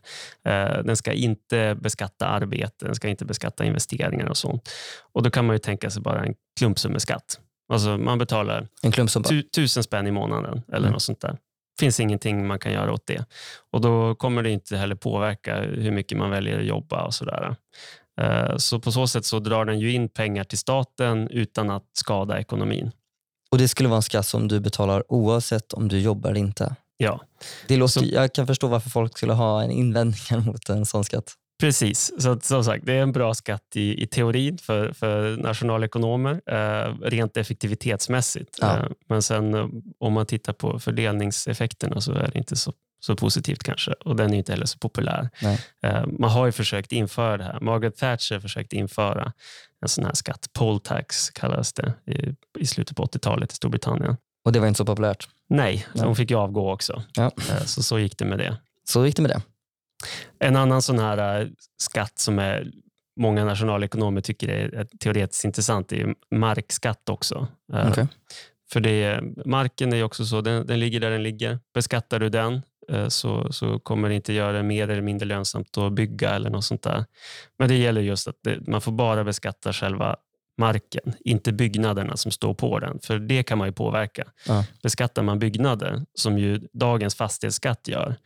Uh, 0.48 0.84
den 0.84 0.96
ska 0.96 1.12
inte 1.12 1.76
beskatta 1.80 2.26
arbete, 2.26 2.84
den 2.84 2.94
ska 2.94 3.08
inte 3.08 3.24
beskatta 3.24 3.64
investeringar 3.64 4.26
och 4.26 4.36
sånt. 4.36 4.68
Och 5.12 5.22
Då 5.22 5.30
kan 5.30 5.46
man 5.46 5.54
ju 5.54 5.58
tänka 5.58 5.90
sig 5.90 6.02
bara 6.02 6.24
en 6.24 6.34
klumpsummeskatt. 6.58 7.40
Alltså 7.72 7.98
man 7.98 8.18
betalar 8.18 8.68
en 8.82 8.92
klumpsumma. 8.92 9.24
Tu, 9.24 9.42
tusen 9.42 9.82
spänn 9.82 10.06
i 10.06 10.10
månaden 10.10 10.62
eller 10.68 10.78
mm. 10.78 10.92
något 10.92 11.02
sånt 11.02 11.20
där 11.20 11.38
finns 11.78 12.00
ingenting 12.00 12.46
man 12.46 12.58
kan 12.58 12.72
göra 12.72 12.92
åt 12.92 13.06
det. 13.06 13.24
Och 13.70 13.80
Då 13.80 14.14
kommer 14.14 14.42
det 14.42 14.50
inte 14.50 14.76
heller 14.76 14.94
påverka 14.94 15.60
hur 15.60 15.90
mycket 15.90 16.18
man 16.18 16.30
väljer 16.30 16.58
att 16.58 16.66
jobba 16.66 17.04
och 17.04 17.14
sådär. 17.14 17.56
Eh, 18.20 18.56
så 18.56 18.80
på 18.80 18.92
så 18.92 19.06
sätt 19.06 19.24
så 19.24 19.38
drar 19.38 19.64
den 19.64 19.78
ju 19.80 19.92
in 19.92 20.08
pengar 20.08 20.44
till 20.44 20.58
staten 20.58 21.28
utan 21.28 21.70
att 21.70 21.84
skada 21.92 22.40
ekonomin. 22.40 22.90
Och 23.50 23.58
det 23.58 23.68
skulle 23.68 23.88
vara 23.88 23.96
en 23.96 24.02
skatt 24.02 24.26
som 24.26 24.48
du 24.48 24.60
betalar 24.60 25.12
oavsett 25.12 25.72
om 25.72 25.88
du 25.88 26.00
jobbar 26.00 26.30
eller 26.30 26.40
inte? 26.40 26.76
Ja. 26.96 27.20
Det 27.66 27.76
låter, 27.76 28.00
så, 28.00 28.04
jag 28.04 28.32
kan 28.32 28.46
förstå 28.46 28.68
varför 28.68 28.90
folk 28.90 29.18
skulle 29.18 29.32
ha 29.32 29.62
en 29.62 29.70
invändning 29.70 30.44
mot 30.46 30.68
en 30.68 30.86
sån 30.86 31.04
skatt. 31.04 31.34
Precis, 31.60 32.12
så 32.18 32.40
som 32.40 32.64
sagt, 32.64 32.86
det 32.86 32.92
är 32.92 33.02
en 33.02 33.12
bra 33.12 33.34
skatt 33.34 33.62
i, 33.74 34.02
i 34.02 34.06
teorin 34.06 34.58
för, 34.58 34.92
för 34.92 35.36
nationalekonomer, 35.36 36.40
eh, 36.46 36.94
rent 37.02 37.36
effektivitetsmässigt. 37.36 38.58
Ja. 38.60 38.76
Eh, 38.76 38.84
men 39.08 39.22
sen 39.22 39.54
eh, 39.54 39.68
om 39.98 40.12
man 40.12 40.26
tittar 40.26 40.52
på 40.52 40.78
fördelningseffekterna 40.78 42.00
så 42.00 42.12
är 42.12 42.30
det 42.32 42.38
inte 42.38 42.56
så, 42.56 42.72
så 43.00 43.16
positivt 43.16 43.62
kanske 43.62 43.92
och 43.92 44.16
den 44.16 44.32
är 44.32 44.38
inte 44.38 44.52
heller 44.52 44.66
så 44.66 44.78
populär. 44.78 45.30
Eh, 45.82 46.06
man 46.06 46.30
har 46.30 46.46
ju 46.46 46.52
försökt 46.52 46.92
införa 46.92 47.36
det 47.36 47.44
här. 47.44 47.60
Margaret 47.60 47.96
Thatcher 47.96 48.40
försökt 48.40 48.72
införa 48.72 49.32
en 49.82 49.88
sån 49.88 50.04
här 50.04 50.14
skatt. 50.14 50.46
Poll 50.52 50.80
tax 50.80 51.30
kallas 51.30 51.72
det 51.72 51.92
i, 52.06 52.34
i 52.58 52.66
slutet 52.66 52.96
på 52.96 53.04
80-talet 53.04 53.52
i 53.52 53.54
Storbritannien. 53.54 54.16
Och 54.44 54.52
det 54.52 54.60
var 54.60 54.66
inte 54.66 54.78
så 54.78 54.84
populärt? 54.84 55.28
Nej, 55.48 55.86
Nej. 55.92 56.04
hon 56.04 56.16
fick 56.16 56.30
ju 56.30 56.36
avgå 56.36 56.72
också. 56.72 57.02
Ja. 57.14 57.30
Eh, 57.50 57.64
så, 57.64 57.82
så 57.82 57.98
gick 57.98 58.18
det 58.18 58.24
med 58.24 58.38
det. 58.38 58.56
Så 58.84 59.06
gick 59.06 59.16
det 59.16 59.22
med 59.22 59.30
det. 59.30 59.42
En 60.38 60.56
annan 60.56 60.82
sån 60.82 60.98
här 60.98 61.40
äh, 61.40 61.48
skatt 61.82 62.18
som 62.18 62.38
är 62.38 62.72
många 63.20 63.44
nationalekonomer 63.44 64.20
tycker 64.20 64.48
är 64.48 64.86
teoretiskt 65.00 65.44
intressant 65.44 65.92
är 65.92 66.14
markskatt 66.30 67.08
också. 67.08 67.48
Eh, 67.72 67.90
Okay. 67.90 68.06
För 68.72 68.80
det, 68.80 69.20
marken 69.44 69.92
är 69.92 70.02
också 70.02 70.24
så, 70.24 70.40
den, 70.40 70.66
den 70.66 70.80
ligger 70.80 71.00
där 71.00 71.10
den 71.10 71.22
ligger. 71.22 71.58
Beskattar 71.74 72.18
du 72.18 72.28
den 72.28 72.62
eh, 72.88 73.08
så, 73.08 73.52
så 73.52 73.78
kommer 73.78 74.08
det 74.08 74.14
inte 74.14 74.32
göra 74.32 74.52
det 74.52 74.62
mer 74.62 74.88
eller 74.88 75.02
mindre 75.02 75.26
lönsamt 75.26 75.78
att 75.78 75.92
bygga 75.92 76.30
eller 76.30 76.50
något 76.50 76.64
sånt 76.64 76.82
där. 76.82 77.04
Men 77.58 77.68
det 77.68 77.76
gäller 77.76 78.00
just 78.00 78.28
att 78.28 78.36
det, 78.44 78.66
man 78.66 78.80
får 78.80 78.92
bara 78.92 79.24
beskatta 79.24 79.72
själva 79.72 80.16
marken, 80.58 81.12
inte 81.20 81.52
byggnaderna 81.52 82.16
som 82.16 82.30
står 82.30 82.54
på 82.54 82.78
den. 82.78 82.98
För 83.02 83.18
det 83.18 83.42
kan 83.42 83.58
man 83.58 83.68
ju 83.68 83.72
påverka. 83.72 84.24
Ja. 84.46 84.64
Beskattar 84.82 85.22
man 85.22 85.38
byggnader, 85.38 86.02
som 86.14 86.38
ju 86.38 86.60
dagens 86.72 87.14
fastighetsskatt 87.14 87.88
gör, 87.88 88.16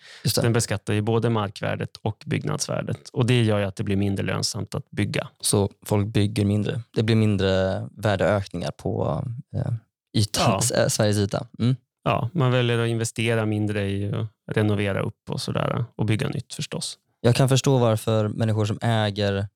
den 0.42 0.52
beskattar 0.52 0.94
ju 0.94 1.00
både 1.00 1.30
markvärdet 1.30 1.96
och 2.02 2.22
byggnadsvärdet. 2.26 3.08
Och 3.12 3.26
Det 3.26 3.42
gör 3.42 3.58
ju 3.58 3.64
att 3.64 3.76
det 3.76 3.84
blir 3.84 3.96
mindre 3.96 4.26
lönsamt 4.26 4.74
att 4.74 4.90
bygga. 4.90 5.28
Så 5.40 5.70
folk 5.86 6.06
bygger 6.06 6.44
mindre. 6.44 6.80
Det 6.96 7.02
blir 7.02 7.16
mindre 7.16 7.82
värdeökningar 7.96 8.70
på 8.70 9.24
eh, 9.54 9.72
ytan, 10.18 10.60
eh, 10.76 10.86
Sveriges 10.88 11.18
yta. 11.18 11.46
Mm. 11.58 11.76
Ja, 12.04 12.30
man 12.32 12.52
väljer 12.52 12.78
att 12.78 12.88
investera 12.88 13.46
mindre 13.46 13.90
i 13.90 14.12
att 14.12 14.56
renovera 14.56 15.00
upp 15.00 15.30
och 15.30 15.40
sådär 15.40 15.84
och 15.96 16.06
bygga 16.06 16.28
nytt 16.28 16.54
förstås. 16.54 16.98
Jag 17.20 17.34
kan 17.34 17.48
förstå 17.48 17.78
varför 17.78 18.28
människor 18.28 18.64
som 18.64 18.78
äger 18.82 19.48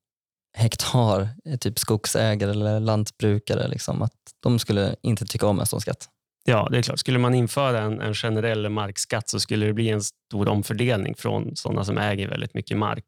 hektar, 0.57 1.29
eh, 1.45 1.57
typ 1.57 1.79
skogsägare 1.79 2.51
eller 2.51 2.81
lantbrukare, 2.81 3.69
liksom, 3.69 4.03
att 4.03 4.13
de 4.43 4.59
skulle 4.59 4.97
inte 5.03 5.27
tycka 5.27 5.47
om 5.47 5.61
en 5.61 5.67
sån 5.67 5.81
skatt. 5.81 6.09
Ja, 6.45 6.69
det 6.71 6.79
är 6.79 6.83
klart. 6.83 6.99
Skulle 6.99 7.19
man 7.19 7.35
införa 7.35 7.81
en, 7.81 8.01
en 8.01 8.15
generell 8.15 8.69
markskatt 8.69 9.29
så 9.29 9.41
skulle 9.41 9.67
det 9.67 9.73
bli 9.73 9.89
en 9.89 10.03
stor 10.03 10.49
omfördelning 10.49 11.15
från 11.15 11.57
sådana 11.57 11.85
som 11.85 11.99
äger 11.99 12.29
väldigt 12.29 12.55
mycket 12.55 12.79
mark. 12.79 13.05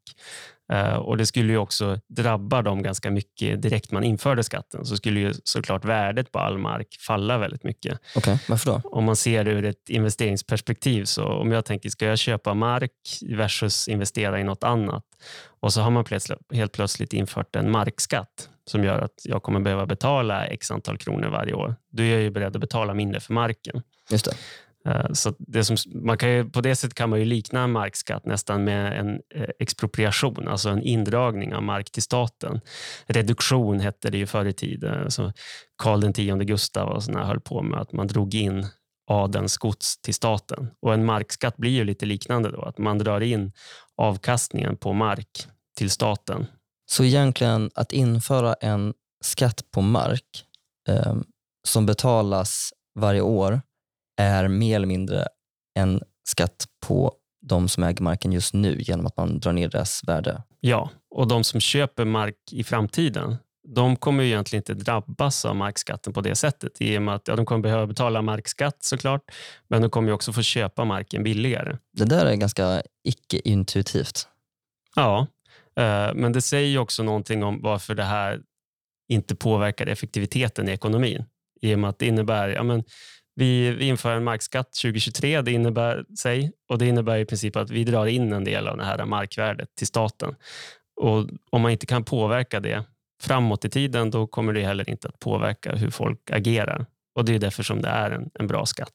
Eh, 0.69 0.95
och 0.95 1.17
Det 1.17 1.25
skulle 1.25 1.53
ju 1.53 1.57
också 1.57 1.99
drabba 2.07 2.61
dem 2.61 2.83
ganska 2.83 3.11
mycket 3.11 3.61
direkt 3.61 3.91
man 3.91 4.03
införde 4.03 4.43
skatten. 4.43 4.85
Så 4.85 4.97
skulle 4.97 5.19
ju 5.19 5.33
såklart 5.43 5.85
värdet 5.85 6.31
på 6.31 6.39
all 6.39 6.57
mark 6.57 6.87
falla 6.99 7.37
väldigt 7.37 7.63
mycket. 7.63 7.99
Okej, 8.15 8.39
varför 8.49 8.71
då? 8.71 8.81
Om 8.83 9.03
man 9.03 9.15
ser 9.15 9.43
det 9.43 9.51
ur 9.51 9.65
ett 9.65 9.89
investeringsperspektiv. 9.89 11.05
Så 11.05 11.25
om 11.25 11.51
jag 11.51 11.65
tänker, 11.65 11.89
ska 11.89 12.05
jag 12.05 12.19
köpa 12.19 12.53
mark 12.53 12.91
versus 13.21 13.87
investera 13.87 14.39
i 14.39 14.43
något 14.43 14.63
annat? 14.63 15.03
Och 15.59 15.73
så 15.73 15.81
har 15.81 15.91
man 15.91 16.03
plötsligt, 16.03 16.39
helt 16.53 16.71
plötsligt 16.71 17.13
infört 17.13 17.55
en 17.55 17.71
markskatt 17.71 18.49
som 18.65 18.83
gör 18.83 18.99
att 18.99 19.21
jag 19.23 19.43
kommer 19.43 19.59
behöva 19.59 19.85
betala 19.85 20.45
x 20.45 20.71
antal 20.71 20.97
kronor 20.97 21.27
varje 21.27 21.53
år. 21.53 21.75
Då 21.91 22.03
är 22.03 22.11
jag 22.11 22.21
ju 22.21 22.29
beredd 22.29 22.55
att 22.55 22.61
betala 22.61 22.93
mindre 22.93 23.19
för 23.19 23.33
marken. 23.33 23.81
Just 24.09 24.25
det. 24.25 24.31
Eh, 24.85 25.11
så 25.13 25.33
det 25.37 25.63
som, 25.63 25.77
man 26.03 26.17
kan 26.17 26.31
ju, 26.31 26.49
på 26.49 26.61
det 26.61 26.75
sättet 26.75 26.93
kan 26.93 27.09
man 27.09 27.19
ju 27.19 27.25
likna 27.25 27.63
en 27.63 27.71
markskatt 27.71 28.25
nästan 28.25 28.63
med 28.63 28.99
en 28.99 29.09
eh, 29.35 29.49
expropriation, 29.59 30.47
alltså 30.47 30.69
en 30.69 30.83
indragning 30.83 31.55
av 31.55 31.63
mark 31.63 31.91
till 31.91 32.03
staten. 32.03 32.61
Reduktion 33.07 33.79
hette 33.79 34.09
det 34.09 34.17
ju 34.17 34.27
förr 34.27 34.45
i 34.45 34.53
tiden. 34.53 35.01
Eh, 35.01 35.07
så 35.07 35.33
Karl 35.83 36.03
X 36.05 36.47
Gustav 36.47 36.89
och 36.89 37.03
såna 37.03 37.25
höll 37.25 37.39
på 37.39 37.61
med 37.61 37.79
att 37.79 37.93
man 37.93 38.07
drog 38.07 38.35
in 38.35 38.67
adelns 39.07 39.57
gods 39.57 40.01
till 40.01 40.13
staten. 40.13 40.67
Och 40.81 40.93
En 40.93 41.05
markskatt 41.05 41.57
blir 41.57 41.71
ju 41.71 41.83
lite 41.83 42.05
liknande 42.05 42.51
då, 42.51 42.61
att 42.61 42.77
man 42.77 42.97
drar 42.97 43.21
in 43.21 43.51
avkastningen 43.97 44.77
på 44.77 44.93
mark 44.93 45.47
till 45.77 45.89
staten. 45.89 46.45
Så 46.91 47.03
egentligen 47.03 47.71
att 47.75 47.91
införa 47.91 48.53
en 48.53 48.93
skatt 49.23 49.61
på 49.71 49.81
mark 49.81 50.45
eh, 50.87 51.15
som 51.67 51.85
betalas 51.85 52.73
varje 52.99 53.21
år 53.21 53.61
är 54.19 54.47
mer 54.47 54.75
eller 54.75 54.87
mindre 54.87 55.27
en 55.75 56.01
skatt 56.25 56.65
på 56.87 57.13
de 57.41 57.69
som 57.69 57.83
äger 57.83 58.03
marken 58.03 58.31
just 58.31 58.53
nu 58.53 58.77
genom 58.79 59.05
att 59.05 59.17
man 59.17 59.39
drar 59.39 59.53
ner 59.53 59.69
deras 59.69 60.01
värde. 60.07 60.43
Ja, 60.59 60.89
och 61.15 61.27
de 61.27 61.43
som 61.43 61.59
köper 61.59 62.05
mark 62.05 62.35
i 62.51 62.63
framtiden, 62.63 63.37
de 63.67 63.95
kommer 63.95 64.23
ju 64.23 64.29
egentligen 64.29 64.61
inte 64.61 64.73
drabbas 64.73 65.45
av 65.45 65.55
markskatten 65.55 66.13
på 66.13 66.21
det 66.21 66.35
sättet. 66.35 66.81
I 66.81 66.97
och 66.97 67.01
med 67.01 67.15
att 67.15 67.27
ja, 67.27 67.35
de 67.35 67.45
kommer 67.45 67.61
behöva 67.61 67.87
betala 67.87 68.21
markskatt 68.21 68.83
såklart, 68.83 69.21
men 69.67 69.81
de 69.81 69.89
kommer 69.89 70.07
ju 70.07 70.13
också 70.13 70.33
få 70.33 70.41
köpa 70.41 70.85
marken 70.85 71.23
billigare. 71.23 71.77
Det 71.97 72.05
där 72.05 72.25
är 72.25 72.35
ganska 72.35 72.81
icke-intuitivt. 73.03 74.27
Ja, 74.95 75.27
eh, 75.79 76.13
men 76.15 76.33
det 76.33 76.41
säger 76.41 76.67
ju 76.67 76.77
också 76.77 77.03
någonting 77.03 77.43
om 77.43 77.61
varför 77.61 77.95
det 77.95 78.03
här 78.03 78.41
inte 79.09 79.35
påverkar 79.35 79.87
effektiviteten 79.87 80.69
i 80.69 80.71
ekonomin. 80.71 81.25
I 81.61 81.75
och 81.75 81.79
med 81.79 81.89
att 81.89 81.99
det 81.99 82.05
innebär, 82.05 82.49
ja, 82.49 82.63
men 82.63 82.83
vi, 83.39 83.83
inför 83.87 84.11
en 84.11 84.23
markskatt 84.23 84.73
2023, 84.73 85.41
det 85.41 85.51
innebär, 85.51 86.05
sig, 86.19 86.51
och 86.69 86.77
det 86.77 86.87
innebär 86.87 87.17
i 87.17 87.25
princip 87.25 87.55
att 87.55 87.69
vi 87.69 87.83
drar 87.83 88.05
in 88.05 88.33
en 88.33 88.43
del 88.43 88.67
av 88.67 88.77
det 88.77 88.83
här 88.83 89.05
markvärdet 89.05 89.75
till 89.75 89.87
staten. 89.87 90.35
Och 91.01 91.25
Om 91.49 91.61
man 91.61 91.71
inte 91.71 91.85
kan 91.85 92.03
påverka 92.03 92.59
det 92.59 92.83
framåt 93.21 93.65
i 93.65 93.69
tiden, 93.69 94.11
då 94.11 94.27
kommer 94.27 94.53
det 94.53 94.63
heller 94.63 94.89
inte 94.89 95.07
att 95.07 95.19
påverka 95.19 95.75
hur 95.75 95.89
folk 95.89 96.31
agerar. 96.31 96.85
Och 97.15 97.25
Det 97.25 97.35
är 97.35 97.39
därför 97.39 97.63
som 97.63 97.81
det 97.81 97.87
är 97.87 98.11
en, 98.11 98.29
en 98.33 98.47
bra 98.47 98.65
skatt. 98.65 98.93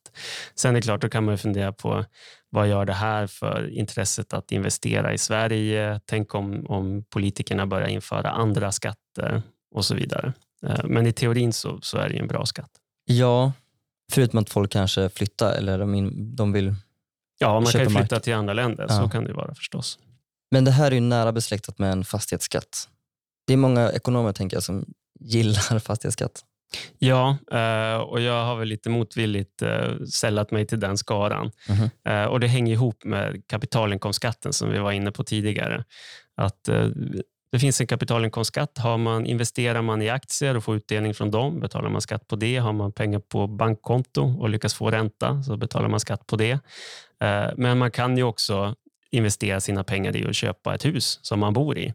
Sen 0.54 0.70
är 0.70 0.74
det 0.74 0.83
klart, 0.83 1.00
då 1.00 1.09
kan 1.09 1.24
man 1.24 1.35
ju 1.35 1.38
fundera 1.38 1.72
på 1.72 2.04
vad 2.50 2.68
gör 2.68 2.85
det 2.85 2.92
här 2.92 3.26
för 3.26 3.70
intresset 3.70 4.33
att 4.33 4.52
investera 4.52 5.12
i 5.12 5.18
Sverige? 5.18 6.00
Tänk 6.07 6.35
om, 6.35 6.66
om 6.66 7.04
politikerna 7.11 7.66
börjar 7.66 7.88
införa 7.88 8.30
andra 8.30 8.72
skatter 8.72 9.42
och 9.74 9.85
så 9.85 9.94
vidare. 9.94 10.33
Eh, 10.66 10.85
men 10.85 11.07
i 11.07 11.12
teorin 11.12 11.52
så, 11.52 11.78
så 11.80 11.98
är 11.98 12.09
det 12.09 12.14
ju 12.14 12.20
en 12.20 12.28
bra 12.28 12.46
skatt. 12.46 12.70
Ja, 13.04 13.52
förutom 14.12 14.38
att 14.38 14.50
folk 14.50 14.72
kanske 14.72 15.08
flyttar 15.08 15.52
eller 15.52 15.78
de, 15.78 15.94
in, 15.94 16.36
de 16.36 16.52
vill... 16.52 16.74
Ja, 17.38 17.54
man 17.54 17.62
kan 17.64 17.72
Köper 17.72 17.84
ju 17.86 17.90
mark. 17.90 18.02
flytta 18.02 18.20
till 18.20 18.34
andra 18.34 18.52
länder. 18.54 18.86
Ja. 18.88 19.02
Så 19.02 19.08
kan 19.08 19.24
det 19.24 19.28
ju 19.30 19.34
vara 19.36 19.54
förstås. 19.54 19.98
Men 20.50 20.64
det 20.64 20.70
här 20.70 20.90
är 20.90 20.94
ju 20.94 21.00
nära 21.00 21.32
besläktat 21.32 21.78
med 21.78 21.92
en 21.92 22.04
fastighetsskatt. 22.04 22.88
Det 23.46 23.52
är 23.52 23.56
många 23.56 23.92
ekonomer 23.92 24.32
tänker 24.32 24.56
jag 24.56 24.64
som 24.64 24.84
gillar 25.20 25.78
fastighetsskatt. 25.78 26.44
Ja, 26.98 27.36
eh, 27.52 27.96
och 27.96 28.20
jag 28.20 28.44
har 28.44 28.56
väl 28.56 28.68
lite 28.68 28.90
motvilligt 28.90 29.62
eh, 29.62 29.96
sällat 30.12 30.50
mig 30.50 30.66
till 30.66 30.80
den 30.80 30.98
skaran. 30.98 31.50
Eh, 32.08 32.24
Och 32.24 32.40
Det 32.40 32.46
hänger 32.46 32.72
ihop 32.72 33.04
med 33.04 33.42
kapitalinkomstskatten 33.46 34.52
som 34.52 34.70
vi 34.70 34.78
var 34.78 34.92
inne 34.92 35.12
på 35.12 35.24
tidigare. 35.24 35.84
Att 36.36 36.68
Det 37.54 37.58
finns 37.58 37.80
en 37.80 37.86
kapitalinkomstskatt. 37.86 38.78
Har 38.78 38.98
man, 38.98 39.26
investerar 39.26 39.82
man 39.82 40.02
i 40.02 40.08
aktier 40.08 40.56
och 40.56 40.64
får 40.64 40.76
utdelning 40.76 41.14
från 41.14 41.30
dem 41.30 41.60
betalar 41.60 41.88
man 41.90 42.00
skatt 42.00 42.28
på 42.28 42.36
det. 42.36 42.56
Har 42.56 42.72
man 42.72 42.92
pengar 42.92 43.18
på 43.18 43.46
bankkonto 43.46 44.36
och 44.40 44.48
lyckas 44.48 44.74
få 44.74 44.90
ränta 44.90 45.42
så 45.42 45.56
betalar 45.56 45.88
man 45.88 46.00
skatt 46.00 46.26
på 46.26 46.36
det. 46.36 46.50
Eh, 47.22 47.46
Men 47.56 47.78
man 47.78 47.90
kan 47.90 48.16
ju 48.16 48.22
också 48.22 48.74
investera 49.10 49.60
sina 49.60 49.84
pengar 49.84 50.16
i 50.16 50.26
att 50.26 50.36
köpa 50.36 50.74
ett 50.74 50.84
hus 50.84 51.18
som 51.22 51.40
man 51.40 51.52
bor 51.52 51.78
i. 51.78 51.94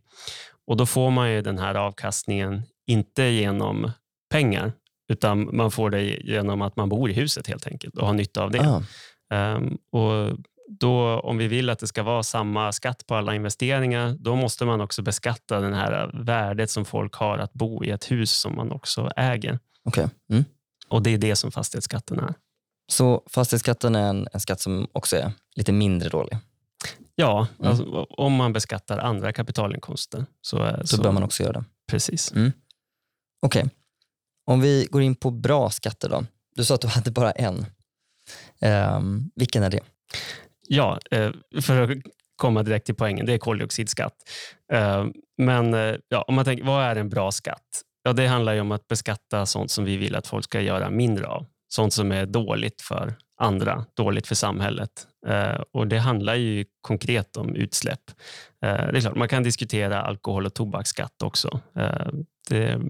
Och 0.68 0.78
Då 0.78 0.86
får 0.86 1.12
man 1.12 1.32
ju 1.32 1.42
den 1.42 1.60
här 1.60 1.76
avkastningen 1.76 2.64
inte 2.88 3.24
genom 3.24 3.92
pengar 4.32 4.72
utan 5.10 5.56
man 5.56 5.72
får 5.72 5.90
det 5.90 6.04
genom 6.04 6.62
att 6.62 6.76
man 6.76 6.90
bor 6.90 7.10
i 7.10 7.14
huset 7.14 7.48
helt 7.48 7.68
enkelt 7.68 7.98
och 7.98 8.08
har 8.08 8.14
nytta 8.14 8.44
av 8.44 8.52
det. 8.52 8.60
Ah, 8.60 8.84
Ehm, 9.34 9.78
och 9.92 10.38
då, 10.70 11.20
om 11.20 11.38
vi 11.38 11.48
vill 11.48 11.70
att 11.70 11.80
det 11.80 11.88
ska 11.88 12.04
vara 12.04 12.24
samma 12.24 12.72
skatt 12.72 13.08
på 13.08 13.16
alla 13.16 13.36
investeringar, 13.36 14.16
då 14.20 14.36
måste 14.36 14.66
man 14.66 14.82
också 14.82 15.02
beskatta 15.02 15.60
den 15.60 15.74
här 15.74 16.12
värdet 16.24 16.72
som 16.72 16.86
folk 16.86 17.14
har 17.16 17.38
att 17.38 17.54
bo 17.54 17.84
i 17.84 17.90
ett 17.90 18.12
hus 18.12 18.32
som 18.32 18.56
man 18.56 18.72
också 18.72 19.12
äger. 19.16 19.60
okej. 19.84 20.08
Mm. 20.30 20.46
Och 20.88 21.02
det 21.02 21.10
är 21.10 21.18
det 21.18 21.36
som 21.36 21.52
fastighetsskatten 21.52 22.20
är. 22.20 22.34
Så 22.92 23.24
fastighetsskatten 23.30 23.96
är 23.96 24.10
en, 24.10 24.28
en 24.34 24.40
skatt 24.40 24.62
som 24.62 24.88
också 24.92 25.16
är 25.18 25.32
lite 25.56 25.72
mindre 25.72 26.10
dålig. 26.10 26.38
Ja, 27.16 27.48
Mm. 27.60 27.72
alltså, 27.72 27.86
om 28.04 28.34
man 28.34 28.54
beskattar 28.54 28.98
andra 28.98 29.34
kapitalinkomster 29.34 30.26
så, 30.42 30.58
är, 30.58 30.84
Så, 30.86 31.02
bör 31.02 31.12
man 31.12 31.24
också 31.24 31.44
göra 31.44 31.54
det. 31.54 31.64
Precis. 31.92 32.34
Okej, 33.42 33.70
om 34.46 34.62
vi 34.62 34.88
går 34.92 35.02
in 35.02 35.16
på 35.16 35.32
bra 35.32 35.70
skatter 35.70 36.10
då. 36.10 36.24
Du 36.56 36.66
sa 36.66 36.76
att 36.76 36.82
du 36.82 36.88
hade 36.88 37.12
bara 37.12 37.32
en. 37.32 37.66
Ehm, 38.62 39.32
vilken 39.36 39.64
är 39.64 39.70
det? 39.70 39.80
Ja, 40.72 41.00
eh, 41.12 41.32
för 41.62 41.82
att 41.82 41.98
komma 42.36 42.64
direkt 42.64 42.86
till 42.86 42.96
poängen, 42.96 43.26
det 43.26 43.34
är 43.34 43.38
koldioxidskatt. 43.38 44.14
Eh, 44.74 45.06
men 45.38 45.74
eh, 45.74 45.96
ja, 46.08 46.22
om 46.22 46.36
man 46.36 46.46
tänker, 46.46 46.66
vad 46.66 46.84
är 46.84 46.96
en 46.96 47.10
bra 47.10 47.32
skatt? 47.32 47.82
Ja, 48.04 48.14
det 48.14 48.28
handlar 48.28 48.54
ju 48.54 48.62
om 48.62 48.72
att 48.72 48.88
beskatta 48.88 49.46
sånt 49.46 49.72
som 49.72 49.86
vi 49.86 49.98
vill 49.98 50.16
att 50.16 50.28
folk 50.28 50.44
ska 50.44 50.62
göra 50.62 50.90
mindre 50.90 51.28
av. 51.28 51.46
Sånt 51.70 51.94
som 51.94 52.12
är 52.12 52.26
dåligt 52.26 52.82
för 52.82 53.14
andra, 53.42 53.86
dåligt 53.96 54.28
för 54.28 54.36
samhället. 54.36 55.08
Och 55.72 55.88
Det 55.88 55.98
handlar 55.98 56.36
ju 56.36 56.66
konkret 56.82 57.38
om 57.38 57.56
utsläpp. 57.56 58.02
Det 58.62 58.68
är 58.68 59.02
klart, 59.02 59.16
man 59.16 59.28
kan 59.28 59.44
diskutera 59.44 60.02
alkohol 60.02 60.46
och 60.46 60.54
tobaksskatt 60.54 61.22
också. 61.24 61.60
Det, 62.50 62.82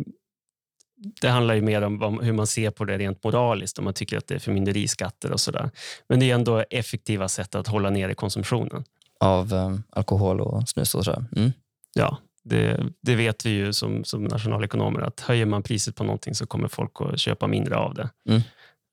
det 1.21 1.29
handlar 1.29 1.53
ju 1.55 1.61
mer 1.61 1.81
om 1.81 2.19
hur 2.23 2.33
man 2.33 2.47
ser 2.47 2.71
på 2.71 2.85
det 2.85 2.97
rent 2.97 3.23
moraliskt, 3.23 3.79
om 3.79 3.85
man 3.85 3.93
tycker 3.93 4.17
att 4.17 4.27
det 4.27 4.35
är 4.35 4.39
förmynderiskatter 4.39 5.31
och 5.31 5.39
sådär. 5.39 5.69
Men 6.09 6.19
det 6.19 6.31
är 6.31 6.35
ändå 6.35 6.63
effektiva 6.69 7.27
sätt 7.27 7.55
att 7.55 7.67
hålla 7.67 7.89
nere 7.89 8.13
konsumtionen. 8.13 8.83
Av 9.19 9.53
ehm, 9.53 9.83
alkohol 9.89 10.41
och 10.41 10.69
snus 10.69 10.95
och 10.95 11.05
sådär. 11.05 11.25
Mm. 11.35 11.51
Ja, 11.93 12.17
det, 12.43 12.83
det 13.01 13.15
vet 13.15 13.45
vi 13.45 13.49
ju 13.49 13.73
som, 13.73 14.03
som 14.03 14.23
nationalekonomer 14.23 15.01
att 15.01 15.19
höjer 15.19 15.45
man 15.45 15.63
priset 15.63 15.95
på 15.95 16.03
någonting 16.03 16.35
så 16.35 16.47
kommer 16.47 16.67
folk 16.67 16.91
att 17.01 17.19
köpa 17.19 17.47
mindre 17.47 17.75
av 17.75 17.93
det. 17.93 18.09
Mm. 18.29 18.41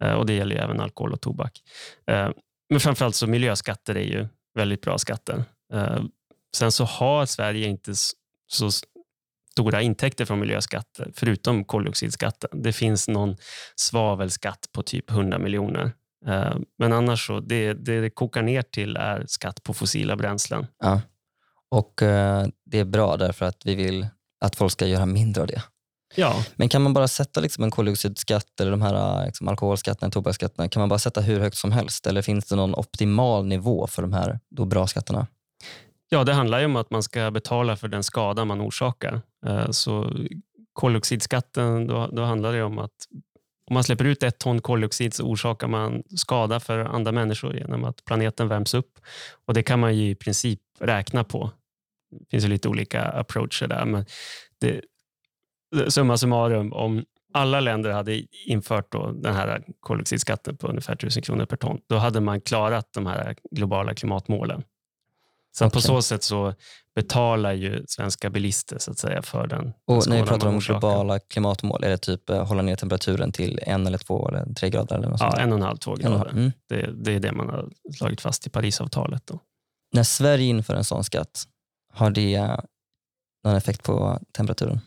Eh, 0.05 0.13
och 0.13 0.27
Det 0.27 0.33
gäller 0.33 0.57
ju 0.57 0.63
även 0.63 0.81
alkohol 0.81 1.13
och 1.13 1.21
tobak. 1.21 1.63
Eh, 2.11 2.29
Men 2.71 2.81
framförallt 2.81 3.15
så 3.15 3.27
miljöskatter 3.27 3.97
är 3.97 4.05
ju 4.05 4.27
väldigt 4.55 4.81
bra 4.81 4.99
skatter. 4.99 5.45
Eh, 5.73 6.01
Sen 6.57 6.73
så 6.73 6.85
har 6.85 7.27
Sverige 7.27 7.67
inte 7.69 7.95
så 8.49 8.71
stora 9.57 9.83
intäkter 9.83 10.25
från 10.25 10.41
miljöskatter, 10.41 11.11
förutom 11.15 11.65
koldioxidskatten. 11.65 12.63
Det 12.63 12.73
finns 12.73 13.09
någon 13.09 13.37
svavelskatt 13.77 14.69
på 14.73 14.83
typ 14.83 15.11
100 15.11 15.39
miljoner. 15.39 15.93
Eh, 16.27 16.55
men 16.79 16.93
annars 16.93 17.27
så, 17.27 17.41
det, 17.41 17.73
det 17.73 18.01
det 18.01 18.11
kokar 18.11 18.43
ner 18.43 18.63
till 18.63 18.97
är 18.97 19.25
skatt 19.29 19.63
på 19.63 19.75
fossila 19.75 20.17
bränslen. 20.17 20.67
Ja. 20.83 21.01
Och 21.71 22.03
eh, 22.03 22.47
det 22.67 22.79
är 22.79 22.85
bra 22.85 23.17
därför 23.17 23.47
att 23.47 23.67
vi 23.67 23.75
vill 23.75 24.07
att 24.41 24.57
folk 24.57 24.73
ska 24.73 24.87
göra 24.87 25.07
mindre 25.07 25.43
av 25.43 25.47
det. 25.49 25.63
Ja, 26.15 26.45
Men 26.57 26.69
kan 26.69 26.83
man 26.83 26.93
bara 26.93 27.09
sätta 27.09 27.41
liksom 27.41 27.65
en 27.65 27.71
koldioxidskatt 27.71 28.61
eller 28.61 28.71
de 28.71 28.83
här 28.83 29.21
eh, 29.21 29.27
liksom 29.27 29.49
alkoholskatterna, 29.49 30.11
tobaksskatterna, 30.11 30.69
kan 30.69 30.81
man 30.81 30.89
bara 30.89 30.99
sätta 30.99 31.21
hur 31.21 31.41
högt 31.41 31.57
som 31.57 31.73
helst? 31.73 32.07
Eller 32.07 32.23
finns 32.23 32.45
det 32.45 32.57
någon 32.57 32.75
optimal 32.75 33.47
nivå 33.47 33.87
för 33.87 34.03
de 34.03 34.13
här 34.13 34.41
då 34.51 34.65
bra 34.65 34.87
skatterna? 34.87 35.27
Ja, 36.09 36.25
det 36.25 36.33
handlar 36.33 36.59
ju 36.59 36.65
om 36.65 36.77
att 36.77 36.91
man 36.91 37.03
ska 37.03 37.31
betala 37.31 37.77
för 37.77 37.89
den 37.89 38.03
skada 38.03 38.45
man 38.45 38.61
orsakar. 38.61 39.21
Eh, 39.47 39.71
så 39.71 40.13
koldioxidskatten, 40.73 41.87
då, 41.87 42.07
då 42.13 42.23
handlar 42.23 42.53
det 42.53 42.63
om 42.63 42.79
att 42.79 42.93
om 43.71 43.75
man 43.75 43.85
släpper 43.85 44.05
ut 44.05 44.23
ett 44.23 44.39
ton 44.39 44.61
koldioxid 44.61 45.15
så 45.15 45.25
orsakar 45.25 45.69
man 45.69 46.03
skada 46.17 46.61
för 46.61 46.79
andra 46.79 47.13
människor 47.13 47.57
genom 47.57 47.85
att 47.85 48.05
planeten 48.05 48.49
värms 48.49 48.75
upp. 48.75 48.99
Och 49.47 49.55
Det 49.55 49.63
kan 49.63 49.81
man 49.81 49.97
ju 49.97 50.11
i 50.11 50.15
princip 50.15 50.61
räkna 50.81 51.25
på. 51.25 51.51
Det 52.11 52.31
finns 52.31 52.45
ju 52.45 52.49
lite 52.49 52.69
olika 52.69 53.03
approacher 53.03 53.67
där. 53.67 53.85
Men 53.85 54.05
det, 54.61 54.81
summa 55.89 56.17
summarum, 56.17 56.73
om 56.73 57.05
alla 57.35 57.61
länder 57.61 57.91
hade 57.91 58.23
infört 58.47 58.93
då 58.93 59.13
den 59.13 59.35
här 59.35 59.63
koldioxidskatten 59.81 60.57
på 60.57 60.69
ungefär 60.69 60.95
1000 60.95 61.23
kronor 61.23 61.47
per 61.47 61.57
ton, 61.57 61.81
då 61.89 61.97
hade 61.97 62.21
man 62.21 62.41
klarat 62.41 62.93
de 62.93 63.07
här 63.07 63.37
globala 63.51 63.95
klimatmålen. 63.95 64.63
Så 65.59 65.71
på 65.71 65.81
så 65.81 66.03
sätt 66.03 66.23
så 66.23 66.55
betalar 66.95 67.53
ju 67.53 67.85
svenska 67.89 68.31
bilister 68.31 68.79
så 68.79 68.91
att 68.91 68.99
säga 68.99 69.23
för 69.23 69.47
den 69.47 69.73
Och 69.85 70.09
när 70.09 70.21
vi 70.23 70.29
pratar 70.29 70.49
om 70.49 70.59
globala 70.59 71.19
klimatmål, 71.19 71.85
är 71.85 71.91
det 71.91 71.99
typ 71.99 72.31
eh, 72.31 72.47
hålla 72.47 72.63
ner 72.63 72.77
temperaturen 72.77 73.33
till 73.33 73.61
en 73.63 73.87
eller 73.87 73.99
två 73.99 74.29
eller 74.29 74.55
tre 74.55 74.71
grader? 74.71 74.97
Eller 74.97 75.09
något 75.09 75.21
Ja, 75.21 75.37
en 75.39 75.53
och 75.53 75.59
en 75.59 75.63
halv, 75.65 75.77
två 75.77 75.95
grader. 75.95 76.31
Mm. 76.31 76.53
Det, 76.69 76.91
det 77.05 77.13
är 77.13 77.21
det 77.21 77.33
man 77.33 77.49
har 77.49 77.69
slagit 77.99 78.21
fast 78.21 78.47
i 78.47 78.51
Parisavtalet. 78.51 79.27
Då. 79.27 79.41
När 79.93 80.03
Sverige 80.03 80.47
inför 80.47 80.75
en 80.75 80.85
sån 80.85 81.05
skatt, 81.05 81.45
har 81.93 82.11
det 82.11 82.61
någon 83.45 83.57
effekt 83.57 83.83
på 83.83 84.21
temperaturen? 84.33 84.81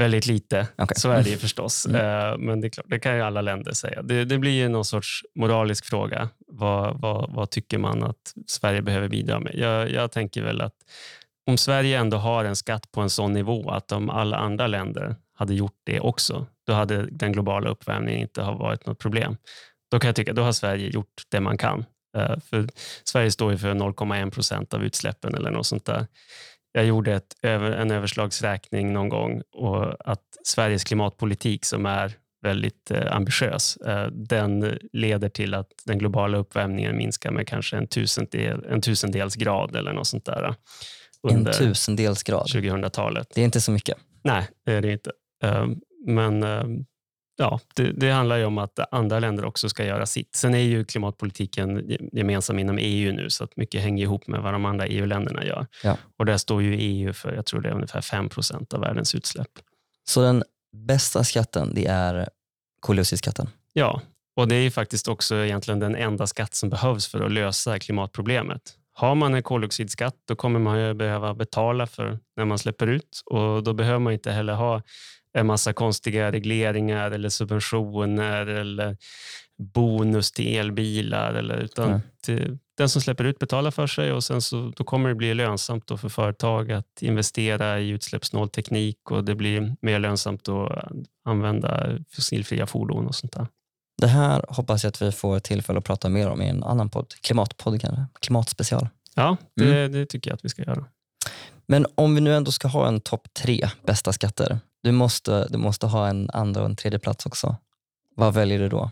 Väldigt 0.00 0.26
lite, 0.26 0.66
Okej. 0.78 0.96
så 0.96 1.10
är 1.10 1.22
det 1.22 1.30
ju 1.30 1.36
förstås. 1.36 1.86
Mm. 1.86 2.00
Eh, 2.00 2.38
Men 2.38 2.60
det, 2.60 2.66
är 2.66 2.70
klart, 2.70 2.86
det 2.88 2.98
kan 2.98 3.16
ju 3.16 3.22
alla 3.22 3.40
länder 3.40 3.72
säga. 3.72 4.02
Det, 4.02 4.24
det 4.24 4.38
blir 4.38 4.50
ju 4.52 4.68
någon 4.68 4.84
sorts 4.84 5.20
moralisk 5.34 5.84
fråga. 5.84 6.28
Vad, 6.46 7.00
vad, 7.00 7.30
vad 7.34 7.50
tycker 7.50 7.78
man 7.78 8.02
att 8.02 8.34
Sverige 8.46 8.82
behöver 8.82 9.08
bidra 9.08 9.40
med? 9.40 9.54
Jag, 9.54 9.90
jag 9.90 10.12
tänker 10.12 10.42
väl 10.42 10.60
att 10.60 10.74
om 11.46 11.58
Sverige 11.58 11.98
ändå 11.98 12.16
har 12.16 12.44
en 12.44 12.56
skatt 12.56 12.90
på 12.92 13.00
en 13.00 13.10
sån 13.10 13.32
nivå 13.32 13.70
att 13.70 13.92
om 13.92 14.10
alla 14.10 14.36
andra 14.36 14.66
länder 14.66 15.16
hade 15.34 15.54
gjort 15.54 15.76
det 15.86 16.00
också, 16.00 16.46
då 16.66 16.72
hade 16.72 17.06
den 17.10 17.32
globala 17.32 17.70
uppvärmningen 17.70 18.20
inte 18.20 18.42
ha 18.42 18.52
varit 18.52 18.86
något 18.86 18.98
problem. 18.98 19.36
Då 19.90 20.00
kan 20.00 20.08
jag 20.08 20.16
tycka 20.16 20.32
då 20.32 20.42
har 20.42 20.52
Sverige 20.52 20.88
gjort 20.88 21.22
det 21.30 21.40
man 21.40 21.58
kan. 21.58 21.84
Eh, 22.16 22.38
För 22.50 22.68
Sverige 23.04 23.30
står 23.30 23.52
ju 23.52 23.58
för 23.58 23.74
0,1 23.74 24.30
procent 24.30 24.74
av 24.74 24.84
utsläppen 24.84 25.34
eller 25.34 25.50
något 25.50 25.66
sånt 25.66 25.84
där. 25.84 26.06
Jag 26.72 26.84
gjorde 26.84 27.14
ett, 27.14 27.34
en 27.42 27.90
överslagsräkning 27.90 28.92
någon 28.92 29.08
gång 29.08 29.42
och 29.54 30.10
att 30.10 30.24
Sveriges 30.44 30.84
klimatpolitik 30.84 31.64
som 31.64 31.86
är 31.86 32.12
väldigt 32.42 32.90
eh, 32.90 33.16
ambitiös, 33.16 33.76
eh, 33.76 34.06
den 34.06 34.78
leder 34.92 35.28
till 35.28 35.54
att 35.54 35.68
den 35.84 35.98
globala 35.98 36.38
uppvärmningen 36.38 36.96
minskar 36.96 37.30
med 37.30 37.48
kanske 37.48 37.76
en, 37.76 37.86
tusendel, 37.86 38.64
en 38.64 38.80
tusendels 38.80 39.34
grad 39.36 39.76
eller 39.76 39.92
något 39.92 40.06
sånt 40.06 40.24
där 40.24 40.44
eh, 40.44 40.54
En 41.30 41.36
under 41.36 41.52
tusendels 41.52 42.22
grad. 42.22 42.46
2000-talet. 42.46 43.28
Det 43.34 43.40
är 43.40 43.44
inte 43.44 43.60
så 43.60 43.72
mycket. 43.72 43.98
Nej, 44.24 44.48
det 44.66 44.72
är 44.72 44.80
det 44.82 44.92
inte. 44.92 45.10
Eh, 45.44 45.66
Men 46.06 46.42
eh, 46.42 46.64
ja, 47.40 47.60
det, 47.74 47.92
det 47.92 48.10
handlar 48.10 48.36
ju 48.36 48.44
om 48.44 48.58
att 48.58 48.94
andra 48.94 49.18
länder 49.18 49.44
också 49.44 49.68
ska 49.68 49.84
göra 49.84 50.06
sitt. 50.06 50.34
Sen 50.34 50.54
är 50.54 50.58
ju 50.58 50.84
klimatpolitiken 50.84 51.88
ge- 51.88 51.98
gemensam 52.12 52.58
inom 52.58 52.78
EU 52.80 53.12
nu, 53.12 53.30
så 53.30 53.44
att 53.44 53.56
mycket 53.56 53.80
hänger 53.80 54.02
ihop 54.04 54.26
med 54.26 54.42
vad 54.42 54.52
de 54.52 54.64
andra 54.64 54.86
EU-länderna 54.86 55.44
gör. 55.44 55.66
Ja. 55.82 55.96
Och 56.18 56.26
där 56.26 56.36
står 56.36 56.62
ju 56.62 56.74
EU 56.74 57.12
för, 57.12 57.34
jag 57.34 57.46
tror 57.46 57.60
det 57.60 57.68
är 57.68 57.72
ungefär 57.72 58.00
5 58.00 58.28
procent 58.28 58.72
av 58.74 58.80
världens 58.80 59.14
utsläpp. 59.14 59.48
Så 60.08 60.22
den 60.22 60.42
bästa 60.76 61.24
skatten, 61.24 61.74
det 61.74 61.86
är 61.86 62.28
koldioxidskatten. 62.80 63.48
Ja, 63.72 64.02
och 64.36 64.48
det 64.48 64.54
är 64.54 64.62
ju 64.62 64.70
faktiskt 64.70 65.08
också 65.08 65.36
egentligen 65.36 65.80
den 65.80 65.96
enda 65.96 66.26
skatt 66.26 66.54
som 66.54 66.70
behövs 66.70 67.06
för 67.06 67.20
att 67.20 67.32
lösa 67.32 67.78
klimatproblemet. 67.78 68.62
Har 68.92 69.14
man 69.14 69.34
en 69.34 69.42
koldioxidskatt 69.42 70.16
då 70.28 70.36
kommer 70.36 70.60
man 70.60 70.80
ju 70.80 70.94
behöva 70.94 71.34
betala 71.34 71.86
för 71.86 72.18
när 72.36 72.44
man 72.44 72.58
släpper 72.58 72.86
ut 72.86 73.22
och 73.26 73.62
då 73.62 73.72
behöver 73.72 73.98
man 73.98 74.12
inte 74.12 74.30
heller 74.30 74.54
ha 74.54 74.82
en 75.32 75.46
massa 75.46 75.72
konstiga 75.72 76.32
regleringar 76.32 77.10
eller 77.10 77.28
subventioner 77.28 78.46
eller 78.46 78.96
bonus 79.58 80.32
till 80.32 80.56
elbilar. 80.56 81.34
Eller, 81.34 81.56
utan 81.56 82.02
till, 82.22 82.58
den 82.76 82.88
som 82.88 83.02
släpper 83.02 83.24
ut 83.24 83.38
betalar 83.38 83.70
för 83.70 83.86
sig 83.86 84.12
och 84.12 84.24
sen 84.24 84.42
så, 84.42 84.72
då 84.76 84.84
kommer 84.84 85.08
det 85.08 85.14
bli 85.14 85.34
lönsamt 85.34 85.86
då 85.86 85.96
för 85.96 86.08
företag 86.08 86.72
att 86.72 87.02
investera 87.02 87.80
i 87.80 87.88
utsläppssnål 87.88 88.48
teknik 88.48 89.10
och 89.10 89.24
det 89.24 89.34
blir 89.34 89.76
mer 89.80 89.98
lönsamt 89.98 90.48
att 90.48 90.84
använda 91.24 91.98
fossilfria 92.10 92.66
fordon 92.66 93.06
och 93.06 93.14
sånt 93.14 93.32
där. 93.32 93.46
Det 94.00 94.06
här 94.06 94.44
hoppas 94.48 94.84
jag 94.84 94.88
att 94.88 95.02
vi 95.02 95.12
får 95.12 95.38
tillfälle 95.38 95.78
att 95.78 95.84
prata 95.84 96.08
mer 96.08 96.28
om 96.28 96.42
i 96.42 96.48
en 96.48 96.64
annan 96.64 96.90
podd. 96.90 97.14
Klimatpodd 97.20 97.80
kanske? 97.80 98.06
Klimatspecial. 98.20 98.88
Ja, 99.14 99.36
det, 99.56 99.88
det 99.88 100.06
tycker 100.06 100.30
jag 100.30 100.34
att 100.34 100.44
vi 100.44 100.48
ska 100.48 100.62
göra. 100.62 100.84
Men 101.66 101.86
om 101.94 102.14
vi 102.14 102.20
nu 102.20 102.34
ändå 102.34 102.50
ska 102.52 102.68
ha 102.68 102.88
en 102.88 103.00
topp 103.00 103.28
tre 103.34 103.68
bästa 103.86 104.12
skatter. 104.12 104.58
Du 104.82 104.92
måste, 104.92 105.48
du 105.48 105.58
måste 105.58 105.86
ha 105.86 106.08
en 106.08 106.30
andra 106.30 106.60
och 106.60 106.66
en 106.66 106.76
tredje 106.76 106.98
plats 106.98 107.26
också. 107.26 107.56
Vad 108.16 108.34
väljer 108.34 108.58
du 108.58 108.68
då? 108.68 108.90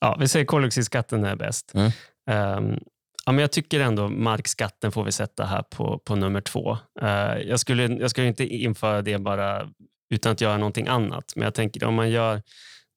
Ja, 0.00 0.16
vi 0.20 0.28
säger 0.28 0.46
koldioxidskatten 0.46 1.24
är 1.24 1.36
bäst. 1.36 1.74
Mm. 1.74 1.90
Ehm, 2.30 2.78
ja, 3.26 3.32
men 3.32 3.38
jag 3.38 3.52
tycker 3.52 3.80
ändå 3.80 4.08
markskatten 4.08 4.92
får 4.92 5.04
vi 5.04 5.12
sätta 5.12 5.44
här 5.44 5.62
på, 5.62 5.98
på 5.98 6.16
nummer 6.16 6.40
två. 6.40 6.78
Eh, 7.02 7.38
jag, 7.38 7.60
skulle, 7.60 7.82
jag 7.82 8.10
skulle 8.10 8.26
inte 8.26 8.44
införa 8.44 9.02
det 9.02 9.18
bara 9.18 9.68
utan 10.10 10.32
att 10.32 10.40
göra 10.40 10.56
någonting 10.56 10.88
annat. 10.88 11.32
Men 11.36 11.44
jag 11.44 11.54
tänker 11.54 11.84
om 11.84 11.94
man 11.94 12.10
gör 12.10 12.42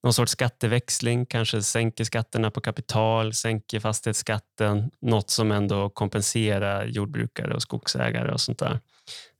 någon 0.04 0.14
sorts 0.14 0.32
skatteväxling, 0.32 1.26
kanske 1.26 1.62
sänker 1.62 2.04
skatterna 2.04 2.52
på 2.52 2.62
kapital, 2.62 3.34
sänker 3.34 3.80
fastighetsskatten, 3.80 4.92
något 5.02 5.30
som 5.30 5.52
ändå 5.52 5.90
kompenserar 5.90 6.86
jordbrukare 6.86 7.54
och 7.54 7.62
skogsägare 7.62 8.32
och 8.32 8.42
sånt 8.42 8.60
där. 8.60 8.80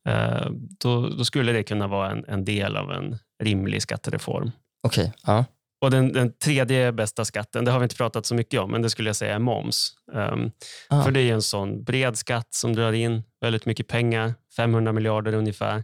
Eh, 0.10 0.48
då, 0.80 1.10
då 1.10 1.26
skulle 1.26 1.52
det 1.52 1.64
kunna 1.64 1.88
vara 1.88 2.12
en, 2.12 2.26
en 2.28 2.46
del 2.46 2.78
av 2.78 2.92
en 2.92 3.18
rimlig 3.44 3.82
skattereform. 3.82 4.52
Okej, 4.88 5.14
ja. 5.26 5.46
Och 5.82 5.92
den, 5.92 6.14
den 6.14 6.34
tredje 6.38 6.92
bästa 6.92 7.26
skatten, 7.26 7.66
det 7.66 7.72
har 7.72 7.80
vi 7.80 7.84
inte 7.84 7.96
pratat 7.96 8.26
så 8.26 8.36
mycket 8.36 8.60
om, 8.60 8.72
men 8.72 8.82
det 8.82 8.90
skulle 8.90 9.10
jag 9.10 9.16
säga 9.16 9.36
är 9.36 9.40
moms. 9.40 9.94
Um, 10.14 10.52
Ah. 10.90 11.04
För 11.04 11.12
det 11.12 11.22
är 11.22 11.34
en 11.34 11.42
sån 11.42 11.84
bred 11.84 12.18
skatt 12.18 12.54
som 12.54 12.76
drar 12.76 12.94
in 12.94 13.24
väldigt 13.42 13.66
mycket 13.66 13.88
pengar, 13.88 14.34
500 14.58 14.92
miljarder 14.94 15.34
ungefär. 15.34 15.84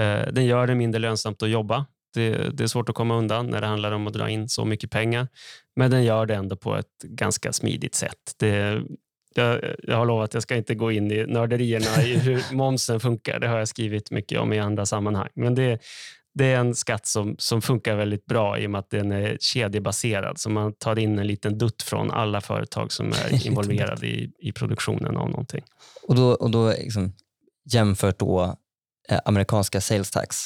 Eh, 0.00 0.32
den 0.32 0.46
gör 0.46 0.66
det 0.66 0.74
mindre 0.74 0.98
lönsamt 0.98 1.42
att 1.42 1.48
jobba. 1.50 1.86
Det, 2.14 2.30
det 2.56 2.62
är 2.62 2.68
svårt 2.68 2.88
att 2.88 2.94
komma 2.94 3.16
undan 3.16 3.46
när 3.46 3.60
det 3.60 3.66
handlar 3.66 3.92
om 3.92 4.06
att 4.06 4.12
dra 4.12 4.28
in 4.30 4.48
så 4.48 4.64
mycket 4.64 4.90
pengar. 4.90 5.28
Men 5.76 5.90
den 5.90 6.04
gör 6.04 6.26
det 6.26 6.34
ändå 6.34 6.56
på 6.56 6.76
ett 6.76 7.02
ganska 7.02 7.52
smidigt 7.52 7.94
sätt. 7.94 8.34
Det, 8.36 8.82
jag, 9.36 9.60
jag 9.82 9.96
har 9.96 10.06
lovat 10.06 10.24
att 10.24 10.34
jag 10.34 10.42
ska 10.42 10.56
inte 10.56 10.74
gå 10.74 10.92
in 10.92 11.12
i 11.12 11.26
nörderierna 11.26 12.02
i 12.02 12.18
hur 12.18 12.54
momsen 12.54 13.00
funkar. 13.00 13.40
Det 13.40 13.48
har 13.48 13.58
jag 13.58 13.68
skrivit 13.68 14.10
mycket 14.10 14.40
om 14.40 14.52
i 14.52 14.58
andra 14.58 14.86
sammanhang. 14.86 15.28
Men 15.34 15.54
det, 15.54 15.78
det 16.34 16.44
är 16.44 16.56
en 16.56 16.74
skatt 16.74 17.06
som, 17.06 17.36
som 17.38 17.62
funkar 17.62 17.96
väldigt 17.96 18.26
bra 18.26 18.58
i 18.58 18.66
och 18.66 18.70
med 18.70 18.78
att 18.78 18.90
den 18.90 19.12
är 19.12 19.36
kedjebaserad. 19.40 20.38
Så 20.38 20.50
man 20.50 20.72
tar 20.72 20.98
in 20.98 21.18
en 21.18 21.26
liten 21.26 21.58
dutt 21.58 21.82
från 21.82 22.10
alla 22.10 22.40
företag 22.40 22.92
som 22.92 23.12
är 23.12 23.46
involverade 23.46 24.06
i, 24.06 24.30
i 24.38 24.52
produktionen 24.52 25.16
av 25.16 25.30
någonting. 25.30 25.64
Och 26.02 26.14
då, 26.14 26.28
och 26.28 26.50
då 26.50 26.68
liksom, 26.68 27.12
jämfört 27.72 28.18
då 28.18 28.56
eh, 29.08 29.18
amerikanska 29.24 29.80
sales 29.80 30.10
tax. 30.10 30.36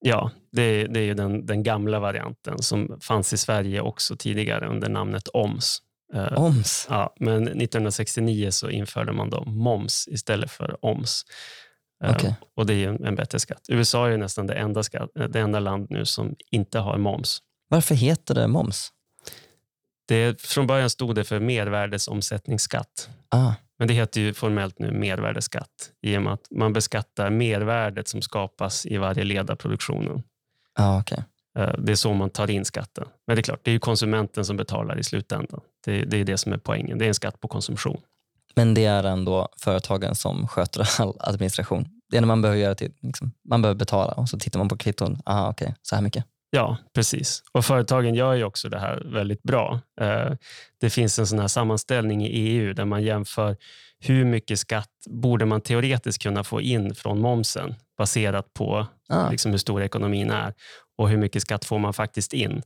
Ja, 0.00 0.30
det, 0.52 0.86
det 0.86 1.00
är 1.00 1.04
ju 1.04 1.14
den, 1.14 1.46
den 1.46 1.62
gamla 1.62 2.00
varianten 2.00 2.62
som 2.62 2.98
fanns 3.00 3.32
i 3.32 3.36
Sverige 3.36 3.80
också 3.80 4.16
tidigare 4.16 4.66
under 4.66 4.88
namnet 4.88 5.28
OMS. 5.32 5.82
Eh, 6.14 6.42
Oms. 6.42 6.86
Ja, 6.90 7.14
men 7.20 7.42
1969 7.42 8.50
så 8.50 8.70
införde 8.70 9.12
man 9.12 9.30
då 9.30 9.44
moms 9.44 10.08
istället 10.10 10.50
för 10.50 10.76
OMS. 10.80 11.22
Eh, 12.04 12.14
Okej. 12.14 12.34
Och 12.56 12.66
det 12.66 12.74
är 12.74 12.88
en, 12.88 13.04
en 13.04 13.14
bättre 13.14 13.38
skatt. 13.40 13.62
USA 13.68 14.08
är 14.08 14.16
nästan 14.16 14.46
det 14.46 14.54
enda, 14.54 14.82
skatt, 14.82 15.10
det 15.28 15.40
enda 15.40 15.60
land 15.60 15.86
nu 15.90 16.04
som 16.04 16.34
inte 16.50 16.78
har 16.78 16.98
moms. 16.98 17.38
Varför 17.68 17.94
heter 17.94 18.34
det 18.34 18.46
moms? 18.48 18.92
Det, 20.08 20.42
från 20.42 20.66
början 20.66 20.90
stod 20.90 21.14
det 21.14 21.24
för 21.24 21.40
mervärdesomsättningsskatt. 21.40 23.08
Ah, 23.28 23.52
Men 23.78 23.88
det 23.88 23.94
heter 23.94 24.20
ju 24.20 24.34
formellt 24.34 24.78
nu 24.78 24.90
mervärdesskatt 24.92 25.90
i 26.02 26.16
och 26.16 26.22
med 26.22 26.32
att 26.32 26.46
man 26.50 26.72
beskattar 26.72 27.30
mervärdet 27.30 28.08
som 28.08 28.22
skapas 28.22 28.86
i 28.86 28.96
varje 28.96 29.24
led 29.24 29.50
av 29.50 29.56
produktionen. 29.56 30.22
ah, 30.78 31.00
okej. 31.00 31.24
Eh, 31.58 31.72
Det 31.78 31.92
är 31.92 31.96
så 31.96 32.12
man 32.12 32.30
tar 32.30 32.50
in 32.50 32.64
skatten. 32.64 33.04
Men 33.26 33.36
det 33.36 33.40
är 33.40 33.42
klart, 33.42 33.60
det 33.62 33.70
är 33.70 33.78
konsumenten 33.78 34.44
som 34.44 34.56
betalar 34.56 34.98
i 34.98 35.04
slutändan. 35.04 35.60
Det, 35.84 36.04
det 36.04 36.16
är 36.16 36.24
det 36.24 36.38
som 36.38 36.52
är 36.52 36.58
poängen. 36.58 36.98
Det 36.98 37.04
är 37.04 37.08
en 37.08 37.14
skatt 37.14 37.40
på 37.40 37.48
konsumtion. 37.48 38.00
Men 38.54 38.74
det 38.74 38.84
är 38.84 39.04
ändå 39.04 39.48
företagen 39.56 40.14
som 40.14 40.48
sköter 40.48 40.88
all 41.02 41.16
administration. 41.20 41.88
Det 42.10 42.16
enda 42.16 42.26
man 42.26 42.42
behöver 42.42 42.60
göra 42.60 42.74
till, 42.74 42.92
liksom, 43.00 43.32
man 43.48 43.62
behöver 43.62 43.78
betala 43.78 44.12
och 44.12 44.28
så 44.28 44.38
tittar 44.38 44.58
man 44.58 44.68
på 44.68 44.76
kvitton. 44.76 45.18
Aha, 45.24 45.50
okej, 45.50 45.64
okay, 45.64 45.74
så 45.82 45.94
här 45.94 46.02
mycket. 46.02 46.24
Ja, 46.50 46.76
precis. 46.94 47.42
Och 47.52 47.64
Företagen 47.64 48.14
gör 48.14 48.34
ju 48.34 48.44
också 48.44 48.68
det 48.68 48.78
här 48.78 49.02
väldigt 49.04 49.42
bra. 49.42 49.80
Eh, 50.00 50.32
det 50.80 50.90
finns 50.90 51.18
en 51.18 51.26
sån 51.26 51.38
här 51.38 51.48
sammanställning 51.48 52.26
i 52.26 52.30
EU 52.30 52.72
där 52.72 52.84
man 52.84 53.02
jämför 53.02 53.56
hur 54.00 54.24
mycket 54.24 54.58
skatt 54.58 54.90
borde 55.06 55.44
man 55.44 55.60
teoretiskt 55.60 56.22
kunna 56.22 56.44
få 56.44 56.60
in 56.60 56.94
från 56.94 57.20
momsen 57.20 57.74
baserat 57.98 58.54
på 58.54 58.86
ah. 59.08 59.30
liksom 59.30 59.50
hur 59.50 59.58
stor 59.58 59.82
ekonomin 59.82 60.30
är 60.30 60.54
och 60.98 61.08
hur 61.08 61.16
mycket 61.16 61.42
skatt 61.42 61.64
får 61.64 61.78
man 61.78 61.94
faktiskt 61.94 62.32
in. 62.32 62.62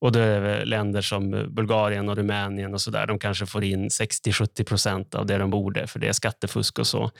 Och 0.00 0.12
då 0.12 0.18
är 0.18 0.40
det 0.40 0.64
länder 0.64 1.02
som 1.02 1.30
Bulgarien 1.30 2.08
och 2.08 2.16
Rumänien 2.16 2.74
och 2.74 2.80
så 2.80 2.90
där, 2.90 3.06
de 3.06 3.18
kanske 3.18 3.46
får 3.46 3.64
in 3.64 3.88
60-70 3.88 4.64
procent 4.64 5.14
av 5.14 5.26
det 5.26 5.38
de 5.38 5.50
borde, 5.50 5.86
för 5.86 5.98
det 5.98 6.08
är 6.08 6.12
skattefusk 6.12 6.78
och 6.78 6.86
så. 6.86 7.10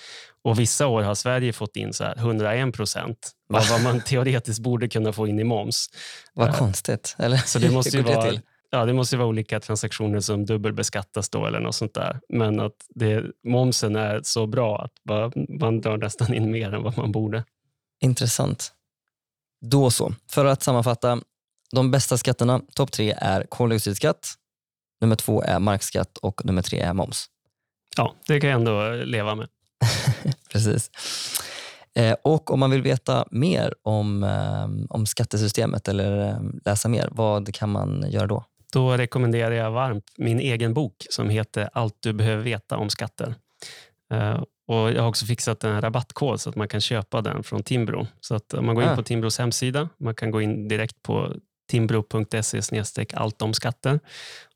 Och 0.45 0.59
vissa 0.59 0.87
år 0.87 1.03
har 1.03 1.15
Sverige 1.15 1.53
fått 1.53 1.77
in 1.77 1.93
så 1.93 2.05
101 2.05 2.75
procent 2.75 3.31
av 3.55 3.63
vad 3.71 3.83
man 3.83 4.01
teoretiskt 4.07 4.63
borde 4.63 4.89
kunna 4.89 5.13
få 5.13 5.27
in 5.29 5.39
i 5.39 5.45
moms. 5.45 5.87
Vad 6.35 6.49
uh, 6.49 6.59
konstigt. 6.59 7.17
Eller? 7.19 7.37
Så 7.37 7.59
det 7.59 7.71
måste 7.71 7.97
ju 7.97 8.03
vara, 8.03 8.33
ja, 8.71 8.85
det 8.85 8.93
måste 8.93 9.17
vara 9.17 9.29
olika 9.29 9.61
transaktioner 9.61 10.21
som 10.21 10.47
dubbelbeskattas 10.47 11.31
då 11.31 11.47
eller 11.47 11.61
något 11.61 11.75
sånt 11.75 11.95
där. 11.95 12.21
Men 12.29 12.61
att 12.61 12.77
det, 12.95 13.25
momsen 13.45 13.97
är 13.97 14.21
så 14.23 14.47
bra 14.47 14.85
att 14.85 14.93
man 15.61 15.81
drar 15.81 15.97
nästan 15.97 16.35
in 16.35 16.51
mer 16.51 16.75
än 16.75 16.83
vad 16.83 16.99
man 16.99 17.13
borde. 17.13 17.45
Intressant. 18.05 18.73
Då 19.61 19.91
så. 19.91 20.15
För 20.31 20.45
att 20.45 20.63
sammanfatta, 20.63 21.21
de 21.73 21.91
bästa 21.91 22.19
skatterna, 22.19 22.61
topp 22.75 22.93
tre 22.93 23.15
är 23.19 23.45
koldioxidskatt, 23.45 24.35
nummer 25.01 25.17
två 25.17 25.43
är 25.43 25.59
markskatt 25.59 26.19
och 26.19 26.45
nummer 26.45 26.63
tre 26.63 26.81
är 26.81 26.93
moms. 26.93 27.27
Ja, 27.97 28.15
det 28.27 28.41
kan 28.41 28.51
jag 28.51 28.59
ändå 28.59 28.93
leva 29.05 29.35
med. 29.35 29.49
Precis. 30.53 30.91
Eh, 31.95 32.17
och 32.23 32.51
om 32.51 32.61
man 32.61 32.71
vill 32.71 32.83
veta 32.83 33.27
mer 33.31 33.75
om, 33.83 34.25
eh, 34.25 34.95
om 34.97 35.07
skattesystemet 35.07 35.89
eller 35.89 36.29
eh, 36.29 36.39
läsa 36.65 36.89
mer, 36.89 37.09
vad 37.13 37.55
kan 37.55 37.71
man 37.71 38.11
göra 38.11 38.27
då? 38.27 38.45
Då 38.73 38.97
rekommenderar 38.97 39.55
jag 39.55 39.71
varmt 39.71 40.05
min 40.17 40.41
egen 40.41 40.75
bok 40.75 41.07
som 41.11 41.31
heter 41.31 41.71
Allt 41.73 41.97
du 42.01 42.13
behöver 42.13 42.43
veta 42.43 42.77
om 42.77 42.91
skatter. 42.91 43.35
Och 44.67 44.93
Jag 44.93 45.03
har 45.03 45.09
också 45.09 45.27
fixat 45.27 45.65
en 45.65 45.81
rabattkod 45.81 46.41
så 46.41 46.51
att 46.51 46.57
man 46.57 46.69
kan 46.69 46.81
köpa 46.81 47.23
den 47.23 47.43
från 47.43 47.63
Timbro. 47.63 48.07
Så 48.21 48.35
att 48.35 48.55
man 48.61 48.75
går 48.75 48.85
in 48.85 48.91
ah. 48.91 48.97
på 48.97 49.03
Timbros 49.03 49.39
hemsida, 49.39 49.89
man 49.99 50.15
kan 50.15 50.31
gå 50.31 50.41
in 50.41 50.69
direkt 50.69 51.03
på 51.03 51.35
timbro.se 51.71 52.61
allt 53.15 53.43
om 53.43 53.55
skatter 53.55 54.01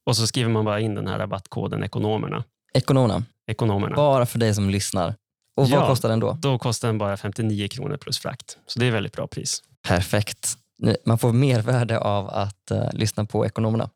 och 0.04 0.16
så 0.16 0.26
skriver 0.26 0.50
man 0.50 0.64
bara 0.64 0.80
in 0.80 0.94
den 0.94 1.06
här 1.06 1.18
rabattkoden 1.18 1.84
ekonomerna. 1.84 2.44
Ekonomerna? 2.74 3.24
Ekonomerna. 3.46 3.96
Bara 3.96 4.26
för 4.26 4.38
dig 4.38 4.54
som 4.54 4.70
lyssnar. 4.70 5.14
Och 5.54 5.68
vad 5.70 5.82
ja, 5.82 5.86
kostar 5.86 6.08
den 6.08 6.20
då? 6.20 6.38
Då 6.40 6.58
kostar 6.58 6.88
den 6.88 6.98
bara 6.98 7.16
59 7.16 7.68
kronor 7.68 7.96
plus 7.96 8.18
frakt. 8.18 8.58
Så 8.66 8.78
det 8.78 8.86
är 8.86 8.90
väldigt 8.90 9.12
bra 9.12 9.26
pris. 9.26 9.62
Perfekt. 9.88 10.56
Man 11.04 11.18
får 11.18 11.32
mervärde 11.32 11.98
av 11.98 12.28
att 12.28 12.70
uh, 12.72 12.92
lyssna 12.92 13.24
på 13.24 13.46
ekonomerna. 13.46 13.90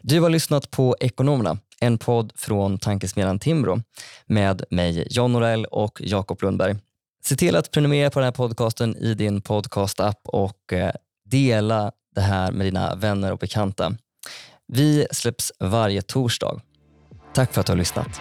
Du 0.00 0.20
har 0.20 0.30
lyssnat 0.30 0.70
på 0.70 0.96
Ekonomerna, 1.00 1.58
en 1.80 1.98
podd 1.98 2.32
från 2.34 2.78
tankesmedjan 2.78 3.38
Timbro 3.38 3.82
med 4.26 4.64
mig 4.70 5.06
John 5.10 5.32
Norell 5.32 5.64
och 5.64 6.00
Jakob 6.04 6.42
Lundberg. 6.42 6.76
Se 7.24 7.36
till 7.36 7.56
att 7.56 7.70
prenumerera 7.70 8.10
på 8.10 8.18
den 8.18 8.24
här 8.24 8.32
podcasten 8.32 8.96
i 8.96 9.14
din 9.14 9.40
podcastapp 9.40 10.20
och 10.24 10.72
eh, 10.72 10.92
dela 11.24 11.92
det 12.14 12.20
här 12.20 12.52
med 12.52 12.66
dina 12.66 12.94
vänner 12.94 13.32
och 13.32 13.38
bekanta. 13.38 13.92
Vi 14.66 15.06
släpps 15.10 15.52
varje 15.58 16.02
torsdag. 16.02 16.60
Tack 17.34 17.52
för 17.52 17.60
att 17.60 17.66
du 17.66 17.72
har 17.72 17.78
lyssnat. 17.78 18.20